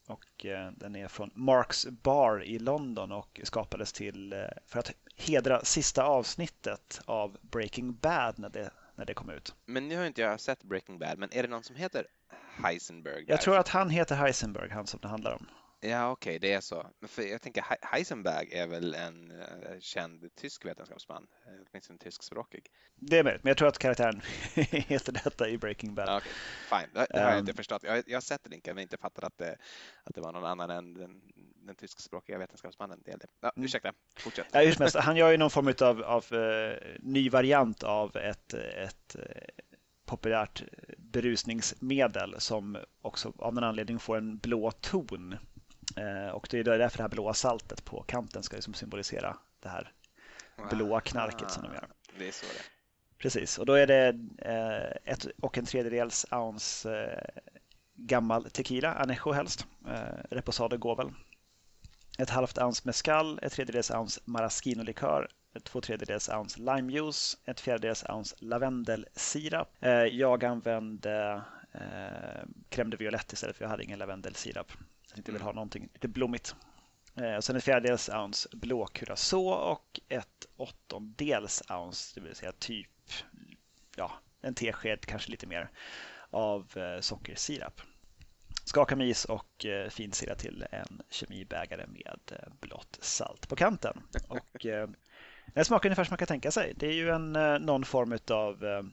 [0.07, 4.91] Och eh, den är från Marks Bar i London och skapades till eh, för att
[5.15, 9.55] hedra sista avsnittet av Breaking Bad när det, när det kom ut.
[9.65, 12.07] Men nu har inte jag sett Breaking Bad, men är det någon som heter
[12.63, 13.25] Heisenberg?
[13.27, 15.47] Jag tror att han heter Heisenberg, han som det handlar om.
[15.81, 16.85] Ja, okej, okay, det är så.
[17.07, 22.65] För jag tänker Heisenberg är väl en uh, känd tysk vetenskapsman, eh, åtminstone tyskspråkig.
[22.95, 24.21] Det är möjligt, men jag tror att karaktären
[24.71, 26.17] heter detta i Breaking Bad.
[26.17, 26.31] Okay,
[26.69, 26.89] fine.
[26.93, 27.55] Det, det har jag inte ehm.
[27.55, 27.83] förstått.
[27.83, 29.57] Jag, jag har sett länken men inte fattat att det,
[30.03, 31.21] att det var någon annan än den,
[31.55, 33.01] den tyskspråkiga vetenskapsmannen.
[33.05, 33.65] Det Ja, mm.
[33.65, 34.47] ursäkta, fortsätt.
[34.51, 38.53] Ja, just mest, han gör ju någon form av, av uh, ny variant av ett,
[38.53, 39.23] ett uh,
[40.09, 40.63] populärt
[40.97, 45.35] berusningsmedel som också av någon anledning får en blå ton
[45.95, 49.69] Eh, och det är därför det här blåa saltet på kanten ska liksom symbolisera det
[49.69, 49.91] här
[50.69, 51.87] blåa knarket som de gör.
[52.17, 52.63] Det är så det
[53.17, 54.07] Precis, och då är det
[54.37, 57.41] eh, ett och en tredjedels ounce eh,
[57.95, 59.65] gammal tequila, anejo helst.
[60.29, 61.11] Reposado går väl.
[62.19, 65.27] Ett halvt ounce mescal, ett tredjedels ounce maraschino-likör,
[65.63, 69.67] två tredjedels ounce limejuice, ett fjärdedels ounce lavendelsirap.
[70.11, 71.43] Jag använde
[72.69, 74.71] crème de violette istället för jag hade ingen lavendelsirap.
[75.09, 76.55] Jag inte vill ha någonting lite blommigt.
[77.15, 83.11] Eh, sen ett fjärdedels ounce blå curacao och ett åttondels ounce, det vill säga typ
[83.95, 85.69] ja, en tesked, kanske lite mer,
[86.29, 87.81] av eh, sockersirap.
[88.63, 94.03] Skaka med is och eh, finsila till en kemibägare med eh, blått salt på kanten.
[94.27, 94.89] Och, eh,
[95.53, 96.73] den smakar ungefär som man kan tänka sig.
[96.75, 98.83] Det är ju en, eh, någon form av eh,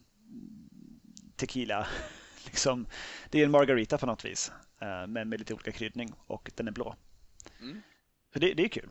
[1.37, 1.87] tequila.
[2.45, 2.87] liksom,
[3.31, 4.53] det är en margarita på något vis.
[4.81, 6.97] Eh, men med lite olika kryddning och den är blå.
[7.61, 7.83] Mm.
[8.33, 8.89] Så det, det, är kul.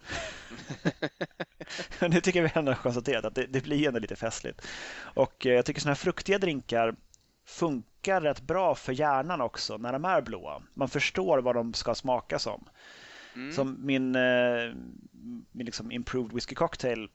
[2.10, 4.68] nu tycker vi ändå har konstaterat att det, det blir ändå lite festligt.
[4.98, 6.96] Och jag tycker sådana här fruktiga drinkar
[7.46, 10.62] funkar rätt bra för hjärnan också när de är blåa.
[10.74, 12.70] Man förstår vad de ska smaka som.
[13.36, 13.52] Mm.
[13.54, 14.12] Som min,
[15.52, 17.10] min liksom improved whisky cocktail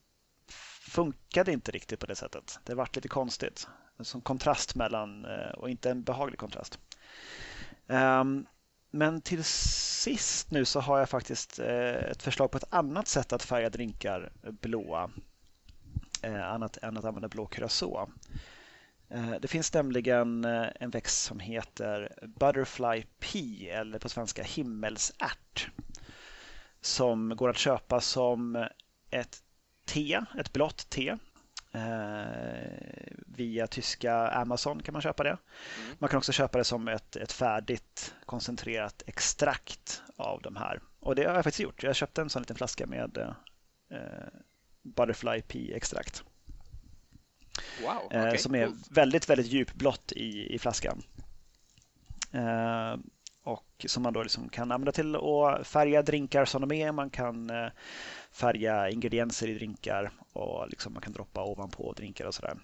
[0.91, 2.61] funkade inte riktigt på det sättet.
[2.65, 3.69] Det vart lite konstigt.
[4.01, 6.79] Som kontrast mellan, eh, och inte en behaglig kontrast.
[7.89, 8.47] Ehm,
[8.91, 13.33] men till sist nu så har jag faktiskt eh, ett förslag på ett annat sätt
[13.33, 15.11] att färga drinkar eh, blåa.
[16.45, 18.11] Annat än att använda blå curacao.
[19.41, 25.71] Det finns nämligen en växt som heter Butterfly Pea eller på svenska himmelsärt.
[26.81, 28.69] Som går att köpa som
[29.11, 29.43] ett
[29.93, 31.17] te, ett blått te
[31.73, 35.31] Eh, via tyska Amazon kan man köpa det.
[35.31, 35.97] Mm.
[35.99, 40.81] Man kan också köpa det som ett, ett färdigt koncentrerat extrakt av de här.
[41.01, 41.83] Och det har jag faktiskt gjort.
[41.83, 44.41] Jag köpte en sån liten flaska med eh,
[44.83, 46.25] Butterfly Pea extrakt.
[47.83, 51.03] Wow, okay, som är väldigt, väldigt djupblått i, i flaskan.
[53.43, 56.93] Och som man då liksom kan använda till att färga drinkar som de är.
[56.93, 57.51] Man kan
[58.31, 62.59] färga ingredienser i drinkar och liksom man kan droppa ovanpå drinkar och sådär.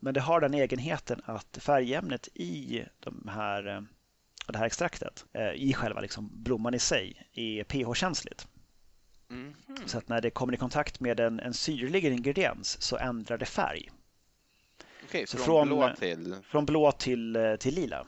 [0.00, 3.86] Men det har den egenheten att färgämnet i de här
[4.46, 5.24] det här extraktet
[5.54, 8.46] i själva liksom blomman i sig är pH-känsligt.
[9.30, 9.54] Mm.
[9.86, 13.46] Så att när det kommer i kontakt med en, en syrlig ingrediens så ändrar det
[13.46, 13.90] färg.
[15.04, 16.36] Okej, okay, från, från, blå till?
[16.42, 18.06] Från blå till, till lila.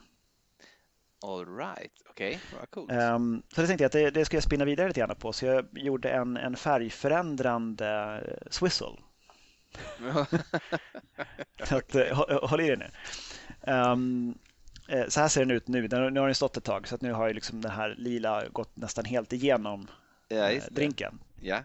[1.22, 2.58] All right, okej, okay.
[2.58, 2.92] vad coolt.
[2.92, 5.32] Um, så det tänkte jag att det, det ska jag spinna vidare lite grann på.
[5.32, 8.20] Så jag gjorde en, en färgförändrande
[8.50, 8.96] swizzle.
[11.64, 11.96] så att,
[12.42, 12.90] håll i dig nu.
[13.72, 14.38] Um,
[15.08, 15.88] så här ser den ut nu.
[15.88, 18.48] Nu har den stått ett tag så att nu har ju liksom den här lila
[18.48, 19.88] gått nästan helt igenom
[20.28, 21.20] ja, eh, drinken.
[21.40, 21.62] Ja.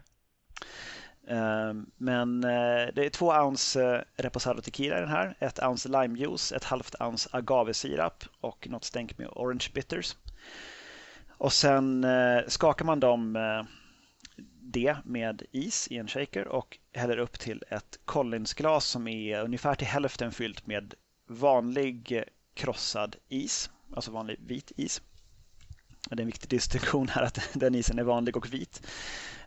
[1.28, 5.88] Ehm, men eh, det är två ounce eh, reposado tequila i den här, ett ounce
[5.88, 10.16] limejuice, ett halvt ounce agavesirap och något stänk med orange bitters.
[11.28, 13.38] Och sen eh, skakar man dem
[14.60, 19.74] det med is i en shaker och häller upp till ett Collinsglas som är ungefär
[19.74, 20.94] till hälften fyllt med
[21.26, 22.24] vanlig
[22.54, 25.02] krossad is, alltså vanlig vit is.
[26.10, 28.82] Det är en viktig distinktion här att den isen är vanlig och vit.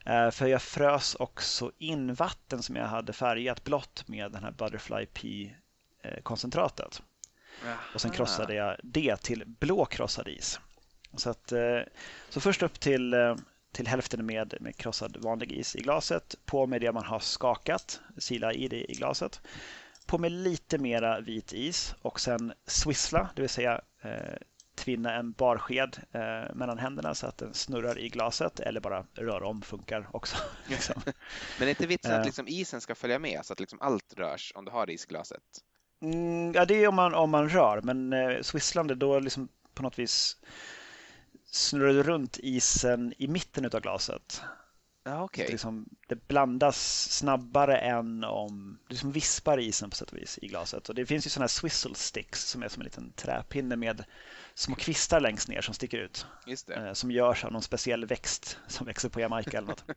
[0.06, 4.52] Eh, för jag frös också in vatten som jag hade färgat blått med den här
[4.52, 7.02] Butterfly P-koncentratet.
[7.94, 10.60] Och sen krossade jag det till blå krossad is.
[11.18, 11.80] Så, att, eh,
[12.30, 13.36] så först upp till, eh,
[13.72, 16.36] till hälften med, med krossad vanlig is i glaset.
[16.46, 19.42] På med det man har skakat, sila i det i glaset.
[20.06, 23.82] På med lite mera vit is och sen swissla, det vill säga
[24.82, 29.48] tvinna en barsked eh, mellan händerna så att den snurrar i glaset eller bara röra
[29.48, 30.38] om funkar också.
[30.68, 31.02] liksom.
[31.60, 32.26] Men är inte vitsen att eh.
[32.26, 35.08] liksom isen ska följa med så att liksom allt rörs om du har is i
[35.08, 35.44] glaset?
[36.02, 39.84] Mm, ja, det är om man, om man rör, men eh, swisslande då liksom på
[39.84, 40.38] något vis
[41.52, 44.42] snurrar du runt isen i mitten av glaset.
[45.04, 45.46] Ja, okay.
[45.46, 48.80] det, liksom, det blandas snabbare än om...
[48.88, 50.90] Det liksom vispar isen på sätt och vis i glaset.
[50.90, 54.04] Och det finns ju sådana här swizzle sticks som är som en liten träpinne med
[54.54, 56.26] små kvistar längst ner som sticker ut.
[56.76, 59.86] Eh, som görs av någon speciell växt som växer på Jamaica eller något.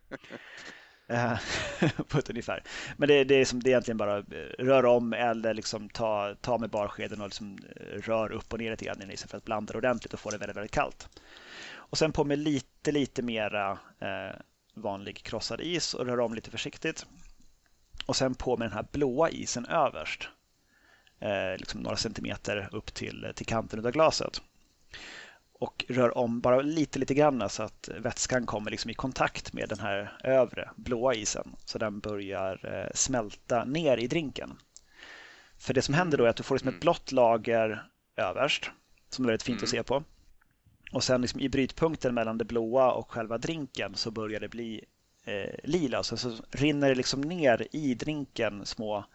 [1.07, 1.39] Eh,
[2.07, 2.63] på ett ungefär.
[2.97, 4.23] Men det, det, är som, det är egentligen bara eh,
[4.59, 7.57] rör om eller liksom ta, ta med barskeden och liksom
[7.93, 10.29] rör upp och ner lite grann i isen för att blanda det ordentligt och få
[10.29, 11.09] det väldigt, väldigt kallt.
[11.67, 14.35] Och sen på med lite, lite mera eh,
[14.75, 17.05] vanlig krossad is och rör om lite försiktigt.
[18.05, 20.29] Och sen på med den här blåa isen överst.
[21.19, 24.41] Eh, liksom några centimeter upp till, till kanten av glaset.
[25.59, 29.69] Och rör om bara lite, lite grann så att vätskan kommer liksom i kontakt med
[29.69, 31.55] den här övre blåa isen.
[31.65, 34.57] Så den börjar eh, smälta ner i drinken.
[35.57, 36.79] För det som händer då är att du får liksom ett mm.
[36.79, 38.71] blått lager överst
[39.09, 39.83] som är väldigt fint att mm.
[39.83, 40.03] se på.
[40.95, 44.85] Och sen liksom i brytpunkten mellan det blåa och själva drinken så börjar det bli
[45.25, 46.03] eh, lila.
[46.03, 49.05] Så, så rinner det liksom ner i drinken små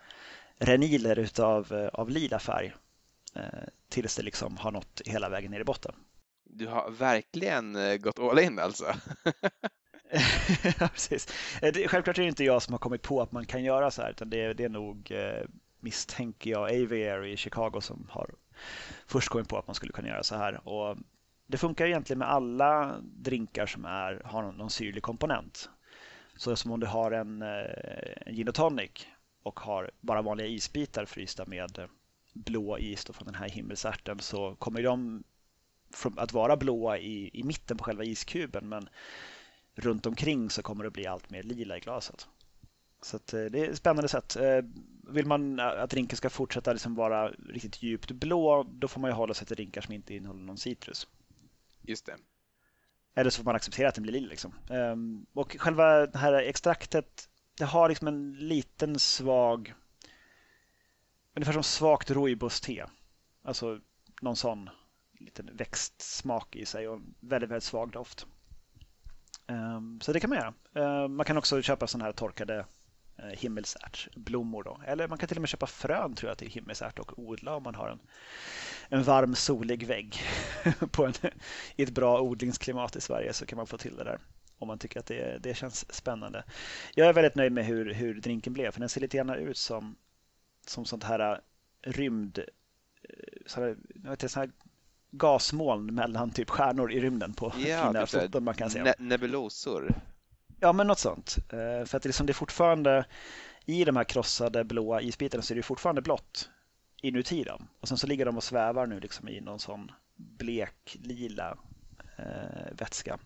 [0.58, 2.72] reniler utav, eh, av lila färg
[3.34, 3.42] eh,
[3.88, 5.94] tills det liksom har nått hela vägen ner i botten.
[6.44, 8.84] Du har verkligen eh, gått all in alltså?
[10.80, 11.28] ja, precis.
[11.60, 14.02] Det, självklart är det inte jag som har kommit på att man kan göra så
[14.02, 15.12] här utan det, det är nog
[15.80, 18.30] misstänker jag AVR i Chicago som har
[19.06, 20.68] först kommit på att man skulle kunna göra så här.
[20.68, 20.96] Och
[21.50, 25.70] det funkar egentligen med alla drinkar som är, har någon, någon syrlig komponent.
[26.36, 29.06] Så som om du har en, eh, en gin och tonic
[29.42, 31.86] och har bara vanliga isbitar frysta med eh,
[32.34, 35.24] blå is från den här himmelsärten så kommer de
[36.16, 38.88] att vara blåa i, i mitten på själva iskuben men
[39.74, 42.28] runt omkring så kommer det bli allt mer lila i glaset.
[43.02, 44.36] Så eh, det är ett spännande sätt.
[45.08, 49.14] Vill man att drinken ska fortsätta liksom vara riktigt djupt blå då får man ju
[49.14, 51.06] hålla sig till drinkar som inte innehåller någon citrus.
[51.90, 52.16] Just det.
[53.14, 54.28] Eller så får man acceptera att den blir lila.
[54.28, 54.54] Liksom.
[54.70, 57.28] Ehm, och själva det här extraktet
[57.58, 59.74] det har liksom en liten svag,
[61.36, 62.86] ungefär som svagt rooibos-te.
[63.42, 63.80] Alltså
[64.20, 64.70] någon sån
[65.12, 68.26] liten växtsmak i sig och väldigt, väldigt svag doft.
[69.46, 70.54] Ehm, så det kan man göra.
[70.74, 72.66] Ehm, man kan också köpa sådana här torkade
[73.32, 74.62] himmelsärtsblommor.
[74.62, 74.80] Då.
[74.86, 77.62] Eller man kan till och med köpa frön tror jag till himmelsärt och odla om
[77.62, 78.00] man har en,
[78.88, 80.20] en varm solig vägg
[80.90, 81.12] på en,
[81.76, 84.18] i ett bra odlingsklimat i Sverige så kan man få till det där
[84.60, 86.44] om man tycker att det, det känns spännande.
[86.94, 89.56] Jag är väldigt nöjd med hur, hur drinken blev för den ser lite grann ut
[89.56, 89.96] som,
[90.66, 91.38] som sånt här äh,
[91.90, 92.38] rymd...
[92.38, 92.44] Äh,
[93.46, 94.50] så här, vet, här
[95.10, 98.82] gasmoln mellan typ stjärnor i rymden på ja, fina typ foton man kan se.
[98.82, 99.94] Ne nebulosor.
[100.60, 101.38] Ja, men något sånt.
[101.52, 103.04] Äh, för att det, liksom, det är fortfarande
[103.66, 106.50] i de här krossade blåa isbitarna så är det fortfarande blått
[107.02, 107.68] inuti dem.
[107.80, 111.58] Och sen så ligger de och svävar nu liksom i någon sån blek lila
[112.18, 113.18] eh, vätska.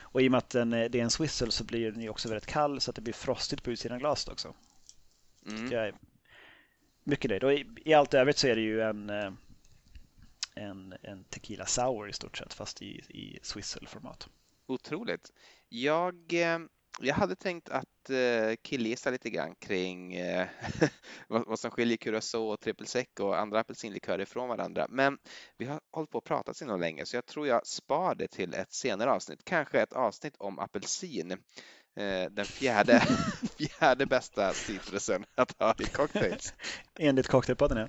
[0.00, 2.28] Och i och med att den, det är en swizzle så blir den ju också
[2.28, 4.54] väldigt kall så att det blir frostigt på utsidan av glaset också.
[5.46, 5.72] Mm.
[5.72, 5.94] Jag är
[7.04, 7.44] mycket nöjd.
[7.44, 9.32] Och i, i, allt övrigt så är det ju en, eh,
[10.54, 14.28] en, en tequila sour i stort sett fast i, i swizzle-format.
[14.72, 15.32] Otroligt.
[15.68, 16.58] Jag eh,
[17.00, 20.48] jag hade tänkt att eh, killgissa lite grann kring eh,
[21.28, 24.86] vad, som skiljer Curacao och triple sec och andra apelsinlikörer från varandra.
[24.88, 25.18] Men
[25.58, 28.54] vi har hållit på och pratat så länge så jag tror jag spar det till
[28.54, 29.44] ett senare avsnitt.
[29.44, 31.38] Kanske ett avsnitt om apelsin.
[31.96, 33.00] Eh, den fjärde,
[33.58, 36.54] fjärde bästa citrusen att ha i cocktails.
[36.98, 37.86] Enligt Cocktailpodden, ja.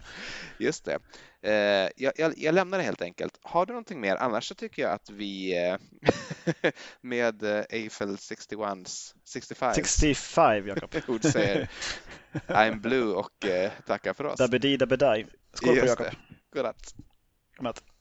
[0.57, 0.99] Just det.
[1.41, 3.39] Eh, jag, jag, jag, lämnar det helt enkelt.
[3.41, 4.15] Har du någonting mer?
[4.15, 5.55] Annars så tycker jag att vi
[7.01, 8.59] med Eiffel 61
[9.23, 10.95] 65 65 Jakob.
[11.07, 11.69] ord säger
[12.47, 13.45] I'm blue och
[13.87, 14.37] tackar för oss.
[14.37, 15.25] Dabedi dabedai.
[15.53, 16.07] Skål på Jakob.
[16.53, 16.95] Godnatt.
[17.57, 17.92] Godnatt.